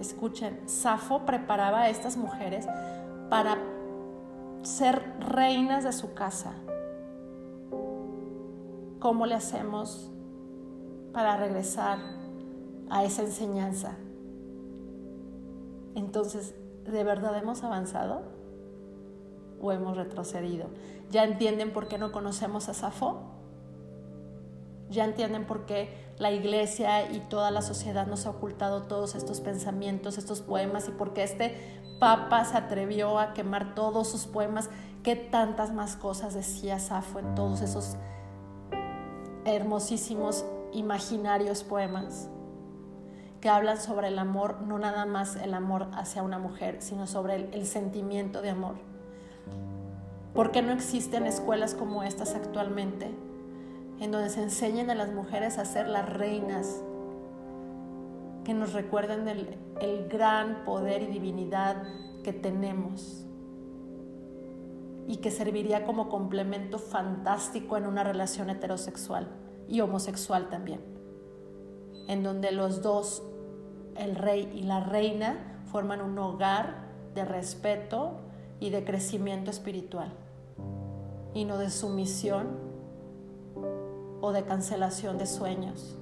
escuchen, 0.00 0.60
Safo 0.66 1.20
preparaba 1.26 1.82
a 1.82 1.88
estas 1.88 2.16
mujeres 2.16 2.66
para 3.28 3.58
ser 4.62 5.02
reinas 5.20 5.84
de 5.84 5.92
su 5.92 6.14
casa. 6.14 6.52
¿Cómo 8.98 9.24
le 9.24 9.34
hacemos 9.34 10.10
para 11.12 11.36
regresar 11.36 11.98
a 12.90 13.04
esa 13.04 13.22
enseñanza? 13.22 13.96
Entonces, 15.94 16.54
¿de 16.84 17.04
verdad 17.04 17.36
hemos 17.36 17.62
avanzado 17.62 18.22
o 19.60 19.72
hemos 19.72 19.96
retrocedido? 19.96 20.68
¿Ya 21.10 21.24
entienden 21.24 21.72
por 21.72 21.88
qué 21.88 21.98
no 21.98 22.12
conocemos 22.12 22.68
a 22.68 22.74
Safo? 22.74 23.22
¿Ya 24.88 25.04
entienden 25.04 25.46
por 25.46 25.66
qué 25.66 26.12
la 26.18 26.32
iglesia 26.32 27.10
y 27.10 27.20
toda 27.20 27.50
la 27.50 27.62
sociedad 27.62 28.06
nos 28.06 28.26
ha 28.26 28.30
ocultado 28.30 28.82
todos 28.84 29.14
estos 29.14 29.40
pensamientos, 29.40 30.18
estos 30.18 30.40
poemas 30.40 30.88
y 30.88 30.92
por 30.92 31.12
qué 31.12 31.22
este 31.22 31.56
papa 32.00 32.44
se 32.44 32.56
atrevió 32.56 33.18
a 33.18 33.32
quemar 33.32 33.74
todos 33.74 34.08
sus 34.08 34.26
poemas? 34.26 34.68
¿Qué 35.02 35.16
tantas 35.16 35.72
más 35.72 35.96
cosas 35.96 36.34
decía 36.34 36.78
Safo 36.78 37.20
en 37.20 37.34
todos 37.34 37.60
esos 37.60 37.96
hermosísimos 39.44 40.44
imaginarios 40.72 41.62
poemas? 41.62 42.28
Que 43.40 43.48
hablan 43.48 43.78
sobre 43.80 44.08
el 44.08 44.18
amor, 44.18 44.60
no 44.62 44.78
nada 44.78 45.06
más 45.06 45.36
el 45.36 45.54
amor 45.54 45.88
hacia 45.94 46.22
una 46.22 46.38
mujer, 46.38 46.76
sino 46.80 47.06
sobre 47.06 47.36
el, 47.36 47.66
sentimiento 47.66 48.42
de 48.42 48.50
amor. 48.50 48.74
¿Por 50.34 50.50
qué 50.50 50.62
no 50.62 50.72
existen 50.72 51.26
escuelas 51.26 51.74
como 51.74 52.02
estas 52.02 52.34
actualmente? 52.34 53.10
En 53.98 54.10
donde 54.10 54.28
se 54.28 54.42
enseñen 54.42 54.90
a 54.90 54.94
las 54.94 55.12
mujeres 55.12 55.58
a 55.58 55.64
ser 55.64 55.88
las 55.88 56.08
reinas, 56.08 56.82
que 58.44 58.54
nos 58.54 58.72
recuerden 58.72 59.28
el, 59.28 59.58
el 59.80 60.08
gran 60.08 60.64
poder 60.64 61.02
y 61.02 61.06
divinidad 61.06 61.82
que 62.22 62.32
tenemos 62.32 63.26
y 65.06 65.16
que 65.16 65.30
serviría 65.30 65.84
como 65.84 66.08
complemento 66.08 66.78
fantástico 66.78 67.76
en 67.76 67.86
una 67.86 68.04
relación 68.04 68.50
heterosexual 68.50 69.28
y 69.68 69.80
homosexual 69.80 70.48
también, 70.48 70.80
en 72.06 72.22
donde 72.22 72.52
los 72.52 72.82
dos 72.82 73.29
el 73.96 74.16
rey 74.16 74.50
y 74.54 74.62
la 74.62 74.80
reina 74.80 75.62
forman 75.70 76.00
un 76.00 76.18
hogar 76.18 76.88
de 77.14 77.24
respeto 77.24 78.20
y 78.60 78.70
de 78.70 78.84
crecimiento 78.84 79.50
espiritual 79.50 80.12
y 81.34 81.44
no 81.44 81.58
de 81.58 81.70
sumisión 81.70 82.48
o 84.20 84.32
de 84.32 84.44
cancelación 84.44 85.18
de 85.18 85.26
sueños. 85.26 85.96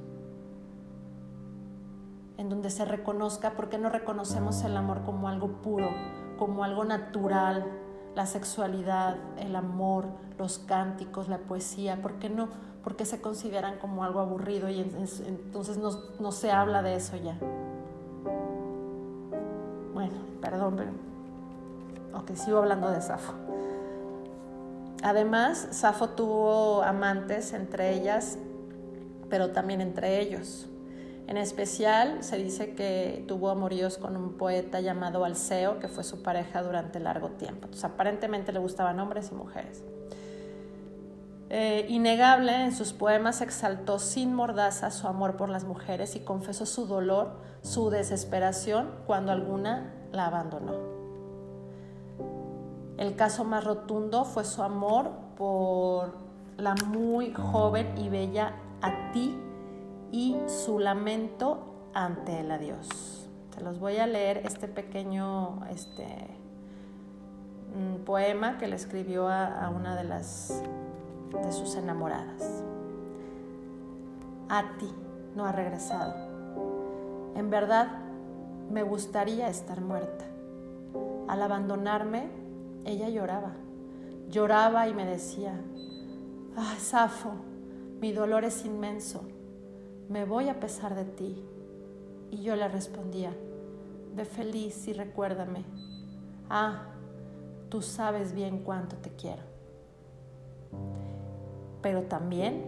En 2.37 2.49
donde 2.49 2.71
se 2.71 2.85
reconozca, 2.85 3.53
¿por 3.53 3.69
qué 3.69 3.79
no 3.79 3.91
reconocemos 3.91 4.63
el 4.65 4.77
amor 4.77 5.03
como 5.03 5.29
algo 5.29 5.61
puro, 5.61 5.91
como 6.39 6.65
algo 6.65 6.85
natural? 6.85 7.67
La 8.15 8.27
sexualidad, 8.27 9.17
el 9.39 9.55
amor, 9.55 10.07
los 10.39 10.59
cánticos, 10.59 11.29
la 11.29 11.39
poesía, 11.39 12.01
¿por 12.01 12.15
qué 12.15 12.31
no? 12.31 12.49
Porque 12.83 13.05
se 13.05 13.21
consideran 13.21 13.79
como 13.79 14.05
algo 14.05 14.21
aburrido 14.21 14.69
y 14.69 14.81
entonces 14.81 15.79
no 15.79 16.33
se 16.33 16.51
habla 16.51 16.83
de 16.83 16.95
eso 16.95 17.17
ya. 17.17 17.39
Bueno, 19.99 20.15
perdón, 20.41 20.77
pero... 20.77 20.91
Ok, 22.21 22.37
sigo 22.37 22.59
hablando 22.59 22.89
de 22.89 23.01
Safo. 23.01 23.33
Además, 25.03 25.71
Safo 25.73 26.11
tuvo 26.11 26.85
amantes 26.85 27.53
entre 27.53 27.95
ellas, 27.95 28.39
pero 29.29 29.51
también 29.51 29.81
entre 29.81 30.21
ellos. 30.21 30.69
En 31.27 31.37
especial, 31.37 32.23
se 32.23 32.37
dice 32.37 32.77
que 32.77 33.25
tuvo 33.27 33.51
amoríos 33.51 33.99
con 33.99 34.17
un 34.17 34.35
poeta 34.35 34.81
llamado 34.81 35.25
Alceo, 35.25 35.81
que 35.81 35.89
fue 35.89 36.05
su 36.05 36.23
pareja 36.23 36.63
durante 36.63 37.01
largo 37.01 37.31
tiempo. 37.31 37.65
Entonces, 37.65 37.83
aparentemente 37.83 38.53
le 38.53 38.61
gustaban 38.61 39.01
hombres 39.01 39.31
y 39.33 39.35
mujeres. 39.35 39.83
Eh, 41.51 41.87
innegable, 41.89 42.65
en 42.65 42.73
sus 42.73 42.93
poemas 42.93 43.41
exaltó 43.41 43.99
sin 43.99 44.35
mordaza 44.35 44.91
su 44.91 45.09
amor 45.09 45.37
por 45.37 45.49
las 45.49 45.65
mujeres 45.65 46.15
y 46.15 46.21
confesó 46.21 46.67
su 46.67 46.87
dolor, 46.87 47.31
su 47.63 47.89
desesperación 47.89 48.91
cuando 49.07 49.33
alguna 49.33 49.95
la 50.13 50.27
abandonó. 50.27 50.75
El 52.99 53.17
caso 53.17 53.45
más 53.45 53.65
rotundo 53.65 54.25
fue 54.25 54.45
su 54.45 54.63
amor 54.63 55.11
por 55.37 56.17
la 56.59 56.75
muy 56.75 57.33
joven 57.33 57.97
y 57.97 58.11
bella 58.11 58.53
Ati 58.83 59.35
y 60.13 60.37
su 60.47 60.79
lamento 60.79 61.89
ante 61.95 62.41
el 62.41 62.51
adiós. 62.51 63.31
Se 63.55 63.63
los 63.63 63.79
voy 63.79 63.97
a 63.97 64.07
leer 64.07 64.43
este 64.45 64.69
pequeño 64.69 65.65
este, 65.71 66.27
mm, 67.75 68.05
poema 68.05 68.59
que 68.59 68.67
le 68.67 68.77
escribió 68.77 69.29
a 69.29 69.71
una 69.75 69.97
de 69.97 70.05
las 70.05 70.63
de 71.37 71.53
sus 71.53 71.77
enamoradas. 71.77 72.65
A 74.49 74.77
ti 74.79 74.91
no 75.37 75.45
ha 75.45 75.53
regresado. 75.53 76.15
En 77.35 77.51
verdad, 77.51 77.89
me 78.71 78.83
gustaría 78.83 79.49
estar 79.49 79.81
muerta. 79.81 80.25
Al 81.29 81.43
abandonarme, 81.43 82.29
ella 82.85 83.09
lloraba. 83.09 83.53
Lloraba 84.29 84.89
y 84.89 84.95
me 84.95 85.05
decía, 85.05 85.61
ah, 86.57 86.75
Safo, 86.79 87.33
mi 88.01 88.13
dolor 88.13 88.45
es 88.45 88.65
inmenso. 88.65 89.23
Me 90.09 90.25
voy 90.25 90.49
a 90.49 90.59
pesar 90.59 90.95
de 90.95 91.05
ti. 91.05 91.45
Y 92.31 92.43
yo 92.43 92.57
le 92.57 92.69
respondía, 92.69 93.33
ve 94.15 94.25
feliz 94.25 94.87
y 94.89 94.93
recuérdame. 94.93 95.65
Ah, 96.51 96.87
tú 97.69 97.83
sabes 97.83 98.33
bien 98.33 98.63
cuánto 98.65 98.97
te 98.97 99.11
quiero 99.11 99.43
pero 101.83 102.03
también 102.03 102.65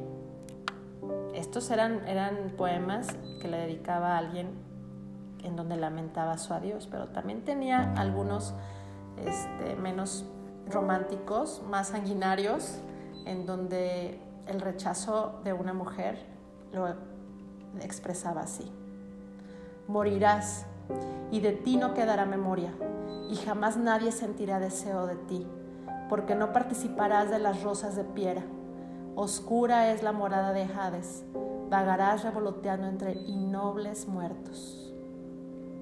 estos 1.35 1.71
eran, 1.71 2.07
eran 2.07 2.55
poemas 2.57 3.09
que 3.41 3.49
le 3.49 3.59
dedicaba 3.59 4.15
a 4.15 4.19
alguien 4.19 4.49
en 5.43 5.57
donde 5.57 5.77
lamentaba 5.77 6.37
su 6.39 6.53
adiós, 6.53 6.87
pero 6.91 7.09
también 7.09 7.45
tenía 7.45 7.95
algunos 7.97 8.55
este, 9.25 9.75
menos 9.77 10.27
románticos, 10.69 11.63
más 11.69 11.89
sanguinarios, 11.89 12.81
en 13.27 13.47
donde 13.47 14.21
el 14.47 14.61
rechazo 14.61 15.41
de 15.45 15.53
una 15.53 15.73
mujer 15.73 16.19
lo 16.73 16.89
expresaba 17.81 18.43
así. 18.43 18.71
Morirás 19.89 20.67
y 21.31 21.41
de 21.41 21.53
ti 21.53 21.77
no 21.77 21.95
quedará 21.95 22.27
memoria 22.27 22.73
y 23.31 23.37
jamás 23.37 23.77
nadie 23.77 24.13
sentirá 24.13 24.59
deseo 24.59 25.07
de 25.07 25.17
ti, 25.17 25.47
porque 26.09 26.35
no 26.35 26.53
participarás 26.53 27.31
de 27.31 27.39
las 27.39 27.63
rosas 27.63 27.97
de 27.97 28.05
piedra 28.05 28.43
Oscura 29.17 29.93
es 29.93 30.03
la 30.03 30.13
morada 30.13 30.53
de 30.53 30.63
Hades, 30.63 31.25
vagarás 31.69 32.23
revoloteando 32.23 32.87
entre 32.87 33.13
innobles 33.13 34.07
muertos. 34.07 34.93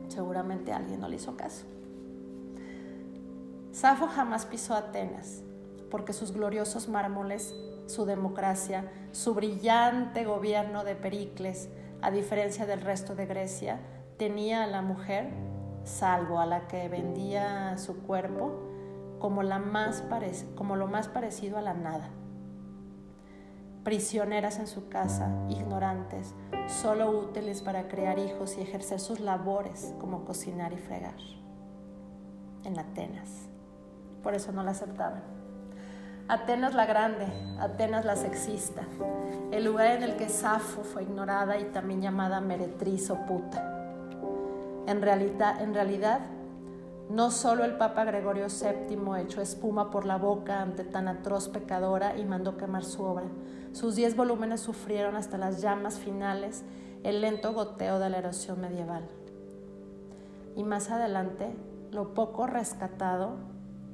Seguramente 0.08 0.72
alguien 0.72 1.00
no 1.00 1.08
le 1.08 1.16
hizo 1.16 1.36
caso. 1.36 1.66
Safo 3.70 4.06
jamás 4.06 4.46
pisó 4.46 4.74
Atenas, 4.74 5.42
porque 5.90 6.14
sus 6.14 6.32
gloriosos 6.32 6.88
mármoles, 6.88 7.54
su 7.86 8.06
democracia, 8.06 8.90
su 9.12 9.34
brillante 9.34 10.24
gobierno 10.24 10.82
de 10.82 10.96
Pericles, 10.96 11.68
a 12.00 12.10
diferencia 12.10 12.64
del 12.64 12.80
resto 12.80 13.14
de 13.14 13.26
Grecia, 13.26 13.78
tenía 14.16 14.64
a 14.64 14.66
la 14.66 14.80
mujer, 14.80 15.28
salvo 15.84 16.40
a 16.40 16.46
la 16.46 16.66
que 16.66 16.88
vendía 16.88 17.76
su 17.76 17.98
cuerpo, 18.02 18.52
como, 19.18 19.42
la 19.42 19.58
más 19.58 20.02
como 20.56 20.76
lo 20.76 20.86
más 20.86 21.08
parecido 21.08 21.58
a 21.58 21.62
la 21.62 21.74
nada 21.74 22.10
prisioneras 23.88 24.58
en 24.58 24.66
su 24.66 24.90
casa, 24.90 25.30
ignorantes, 25.48 26.34
solo 26.66 27.10
útiles 27.10 27.62
para 27.62 27.88
crear 27.88 28.18
hijos 28.18 28.58
y 28.58 28.60
ejercer 28.60 29.00
sus 29.00 29.18
labores 29.18 29.94
como 29.98 30.26
cocinar 30.26 30.74
y 30.74 30.76
fregar. 30.76 31.16
En 32.64 32.78
Atenas. 32.78 33.48
Por 34.22 34.34
eso 34.34 34.52
no 34.52 34.62
la 34.62 34.72
aceptaban. 34.72 35.22
Atenas 36.28 36.74
la 36.74 36.84
grande, 36.84 37.24
Atenas 37.60 38.04
la 38.04 38.16
sexista, 38.16 38.82
el 39.52 39.64
lugar 39.64 39.96
en 39.96 40.02
el 40.02 40.16
que 40.16 40.28
Safo 40.28 40.82
fue 40.84 41.04
ignorada 41.04 41.58
y 41.58 41.64
también 41.64 42.02
llamada 42.02 42.42
meretriz 42.42 43.08
o 43.08 43.24
puta. 43.24 43.86
En 44.86 45.00
realidad, 45.00 45.62
en 45.62 45.72
realidad 45.72 46.20
no 47.10 47.30
solo 47.30 47.64
el 47.64 47.78
Papa 47.78 48.04
Gregorio 48.04 48.46
VII 48.48 49.22
echó 49.22 49.40
espuma 49.40 49.90
por 49.90 50.04
la 50.04 50.16
boca 50.16 50.60
ante 50.60 50.84
tan 50.84 51.08
atroz 51.08 51.48
pecadora 51.48 52.18
y 52.18 52.24
mandó 52.26 52.58
quemar 52.58 52.84
su 52.84 53.02
obra. 53.02 53.26
Sus 53.72 53.96
diez 53.96 54.14
volúmenes 54.14 54.60
sufrieron 54.60 55.16
hasta 55.16 55.38
las 55.38 55.62
llamas 55.62 55.98
finales 55.98 56.64
el 57.04 57.22
lento 57.22 57.54
goteo 57.54 57.98
de 57.98 58.10
la 58.10 58.18
erosión 58.18 58.60
medieval. 58.60 59.08
Y 60.54 60.64
más 60.64 60.90
adelante, 60.90 61.54
lo 61.92 62.12
poco 62.12 62.46
rescatado, 62.46 63.36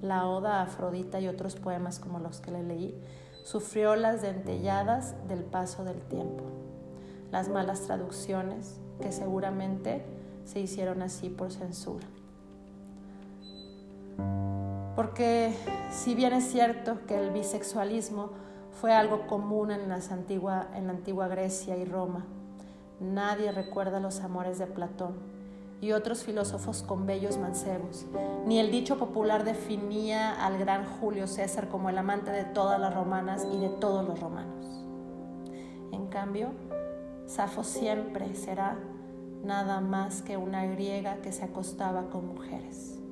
la 0.02 0.26
Oda 0.26 0.60
a 0.60 0.62
Afrodita 0.62 1.20
y 1.20 1.28
otros 1.28 1.54
poemas 1.54 2.00
como 2.00 2.18
los 2.18 2.40
que 2.40 2.50
le 2.50 2.64
leí, 2.64 3.00
sufrió 3.44 3.94
las 3.94 4.22
dentelladas 4.22 5.14
del 5.28 5.44
paso 5.44 5.84
del 5.84 6.00
tiempo, 6.00 6.44
las 7.30 7.48
malas 7.48 7.82
traducciones 7.82 8.80
que 9.00 9.12
seguramente 9.12 10.04
se 10.44 10.60
hicieron 10.60 11.02
así 11.02 11.28
por 11.28 11.52
censura. 11.52 12.06
Porque 14.96 15.52
si 15.90 16.14
bien 16.14 16.32
es 16.32 16.44
cierto 16.44 16.98
que 17.06 17.18
el 17.18 17.30
bisexualismo 17.30 18.30
fue 18.80 18.92
algo 18.92 19.26
común 19.26 19.70
en, 19.70 19.88
la 19.88 19.96
antigua 19.96 21.28
Grecia 21.28 21.76
y 21.76 21.84
Roma, 21.84 22.24
nadie 23.00 23.50
recuerda 23.52 24.00
los 24.00 24.20
amores 24.20 24.58
de 24.58 24.66
Platón 24.66 25.14
y 25.80 25.92
otros 25.92 26.24
filósofos 26.24 26.82
con 26.82 27.06
bellos 27.06 27.36
mancebos. 27.38 28.06
Ni 28.46 28.58
el 28.58 28.70
dicho 28.70 28.96
popular 28.96 29.44
definía 29.44 30.32
al 30.44 30.58
gran 30.58 30.86
Julio 30.86 31.26
César 31.26 31.68
como 31.68 31.90
el 31.90 31.98
amante 31.98 32.30
de 32.30 32.44
todas 32.44 32.80
las 32.80 32.94
romanas 32.94 33.46
y 33.52 33.58
de 33.58 33.68
todos 33.68 34.06
los 34.06 34.18
romanos. 34.20 34.84
En 35.92 36.06
cambio, 36.06 36.52
Safo 37.26 37.64
siempre 37.64 38.34
será 38.34 38.78
nada 39.44 39.80
más 39.80 40.22
que 40.22 40.36
una 40.36 40.64
griega 40.66 41.16
que 41.16 41.32
se 41.32 41.44
acostaba 41.44 42.08
con 42.10 42.28
mujeres. 42.28 43.03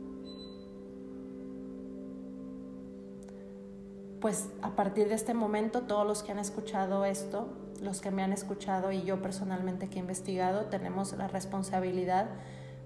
Pues 4.23 4.49
a 4.63 4.71
partir 4.71 5.09
de 5.09 5.17
este 5.17 5.35
momento, 5.35 5.83
todos 5.83 6.07
los 6.07 6.23
que 6.23 6.31
han 6.31 6.39
escuchado 6.39 7.05
esto, 7.05 7.49
los 7.83 8.01
que 8.01 8.13
me 8.13 8.23
han 8.23 8.33
escuchado 8.33 8.93
y 8.93 9.03
yo 9.03 9.21
personalmente 9.21 9.91
que 9.91 9.97
he 9.97 9.99
investigado, 9.99 10.67
tenemos 10.67 11.13
la 11.15 11.27
responsabilidad 11.27 12.29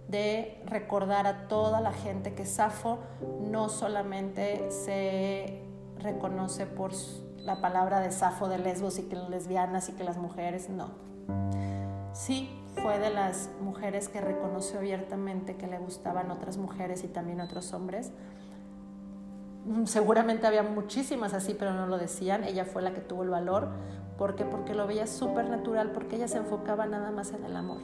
de 0.09 0.63
recordar 0.65 1.27
a 1.27 1.47
toda 1.47 1.83
la 1.83 1.93
gente 1.93 2.33
que 2.33 2.47
Safo 2.47 3.01
no 3.43 3.69
solamente 3.69 4.71
se 4.71 5.63
reconoce 5.99 6.65
por 6.65 6.93
la 7.37 7.61
palabra 7.61 8.01
de 8.01 8.13
Safo 8.13 8.49
de 8.49 8.57
Lesbos 8.57 8.99
y 8.99 9.03
que 9.03 9.17
las 9.17 9.29
lesbianas 9.29 9.91
y 9.91 9.93
que 9.93 10.05
las 10.05 10.17
mujeres, 10.17 10.71
no. 10.71 10.89
Sí, 12.15 12.49
fue 12.77 12.99
de 12.99 13.11
las 13.11 13.51
mujeres 13.61 14.09
que 14.09 14.23
reconoció 14.23 14.79
abiertamente 14.79 15.57
que 15.57 15.67
le 15.67 15.79
gustaban 15.79 16.31
otras 16.31 16.57
mujeres 16.57 17.05
y 17.05 17.09
también 17.09 17.43
otros 17.43 17.75
hombres. 17.75 18.11
Seguramente 19.85 20.47
había 20.47 20.63
muchísimas 20.63 21.35
así, 21.35 21.55
pero 21.55 21.73
no 21.73 21.87
lo 21.87 21.99
decían. 21.99 22.45
Ella 22.45 22.65
fue 22.65 22.83
la 22.83 22.93
que 22.93 23.01
tuvo 23.01 23.25
el 23.25 23.31
valor. 23.31 23.69
¿Por 24.17 24.37
qué? 24.37 24.45
Porque 24.45 24.75
lo 24.75 24.87
veía 24.87 25.07
súper 25.07 25.49
natural, 25.49 25.91
porque 25.93 26.17
ella 26.17 26.29
se 26.29 26.39
enfocaba 26.39 26.87
nada 26.87 27.11
más 27.11 27.33
en 27.33 27.45
el 27.45 27.57
amor. 27.57 27.79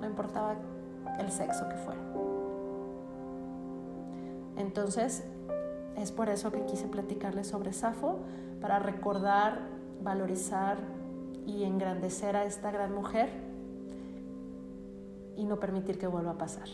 No 0.00 0.06
importaba 0.06 0.54
el 1.18 1.30
sexo 1.30 1.68
que 1.68 1.76
fuera. 1.76 2.00
Entonces, 4.56 5.24
es 5.96 6.12
por 6.12 6.28
eso 6.28 6.52
que 6.52 6.64
quise 6.66 6.86
platicarles 6.86 7.48
sobre 7.48 7.72
Safo, 7.72 8.20
para 8.60 8.78
recordar, 8.78 9.60
valorizar 10.02 10.78
y 11.46 11.64
engrandecer 11.64 12.36
a 12.36 12.44
esta 12.44 12.70
gran 12.70 12.94
mujer 12.94 13.28
y 15.36 15.44
no 15.44 15.58
permitir 15.58 15.98
que 15.98 16.06
vuelva 16.06 16.32
a 16.32 16.38
pasar. 16.38 16.68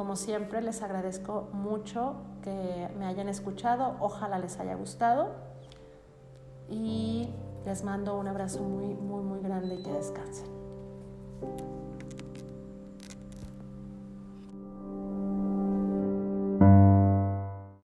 Como 0.00 0.16
siempre, 0.16 0.62
les 0.62 0.80
agradezco 0.80 1.50
mucho 1.52 2.14
que 2.42 2.88
me 2.98 3.04
hayan 3.04 3.28
escuchado, 3.28 3.96
ojalá 4.00 4.38
les 4.38 4.58
haya 4.58 4.74
gustado 4.74 5.34
y 6.70 7.28
les 7.66 7.84
mando 7.84 8.18
un 8.18 8.26
abrazo 8.26 8.62
muy, 8.62 8.94
muy, 8.94 9.22
muy 9.22 9.40
grande 9.40 9.74
y 9.74 9.82
que 9.82 9.92
descansen. 9.92 10.46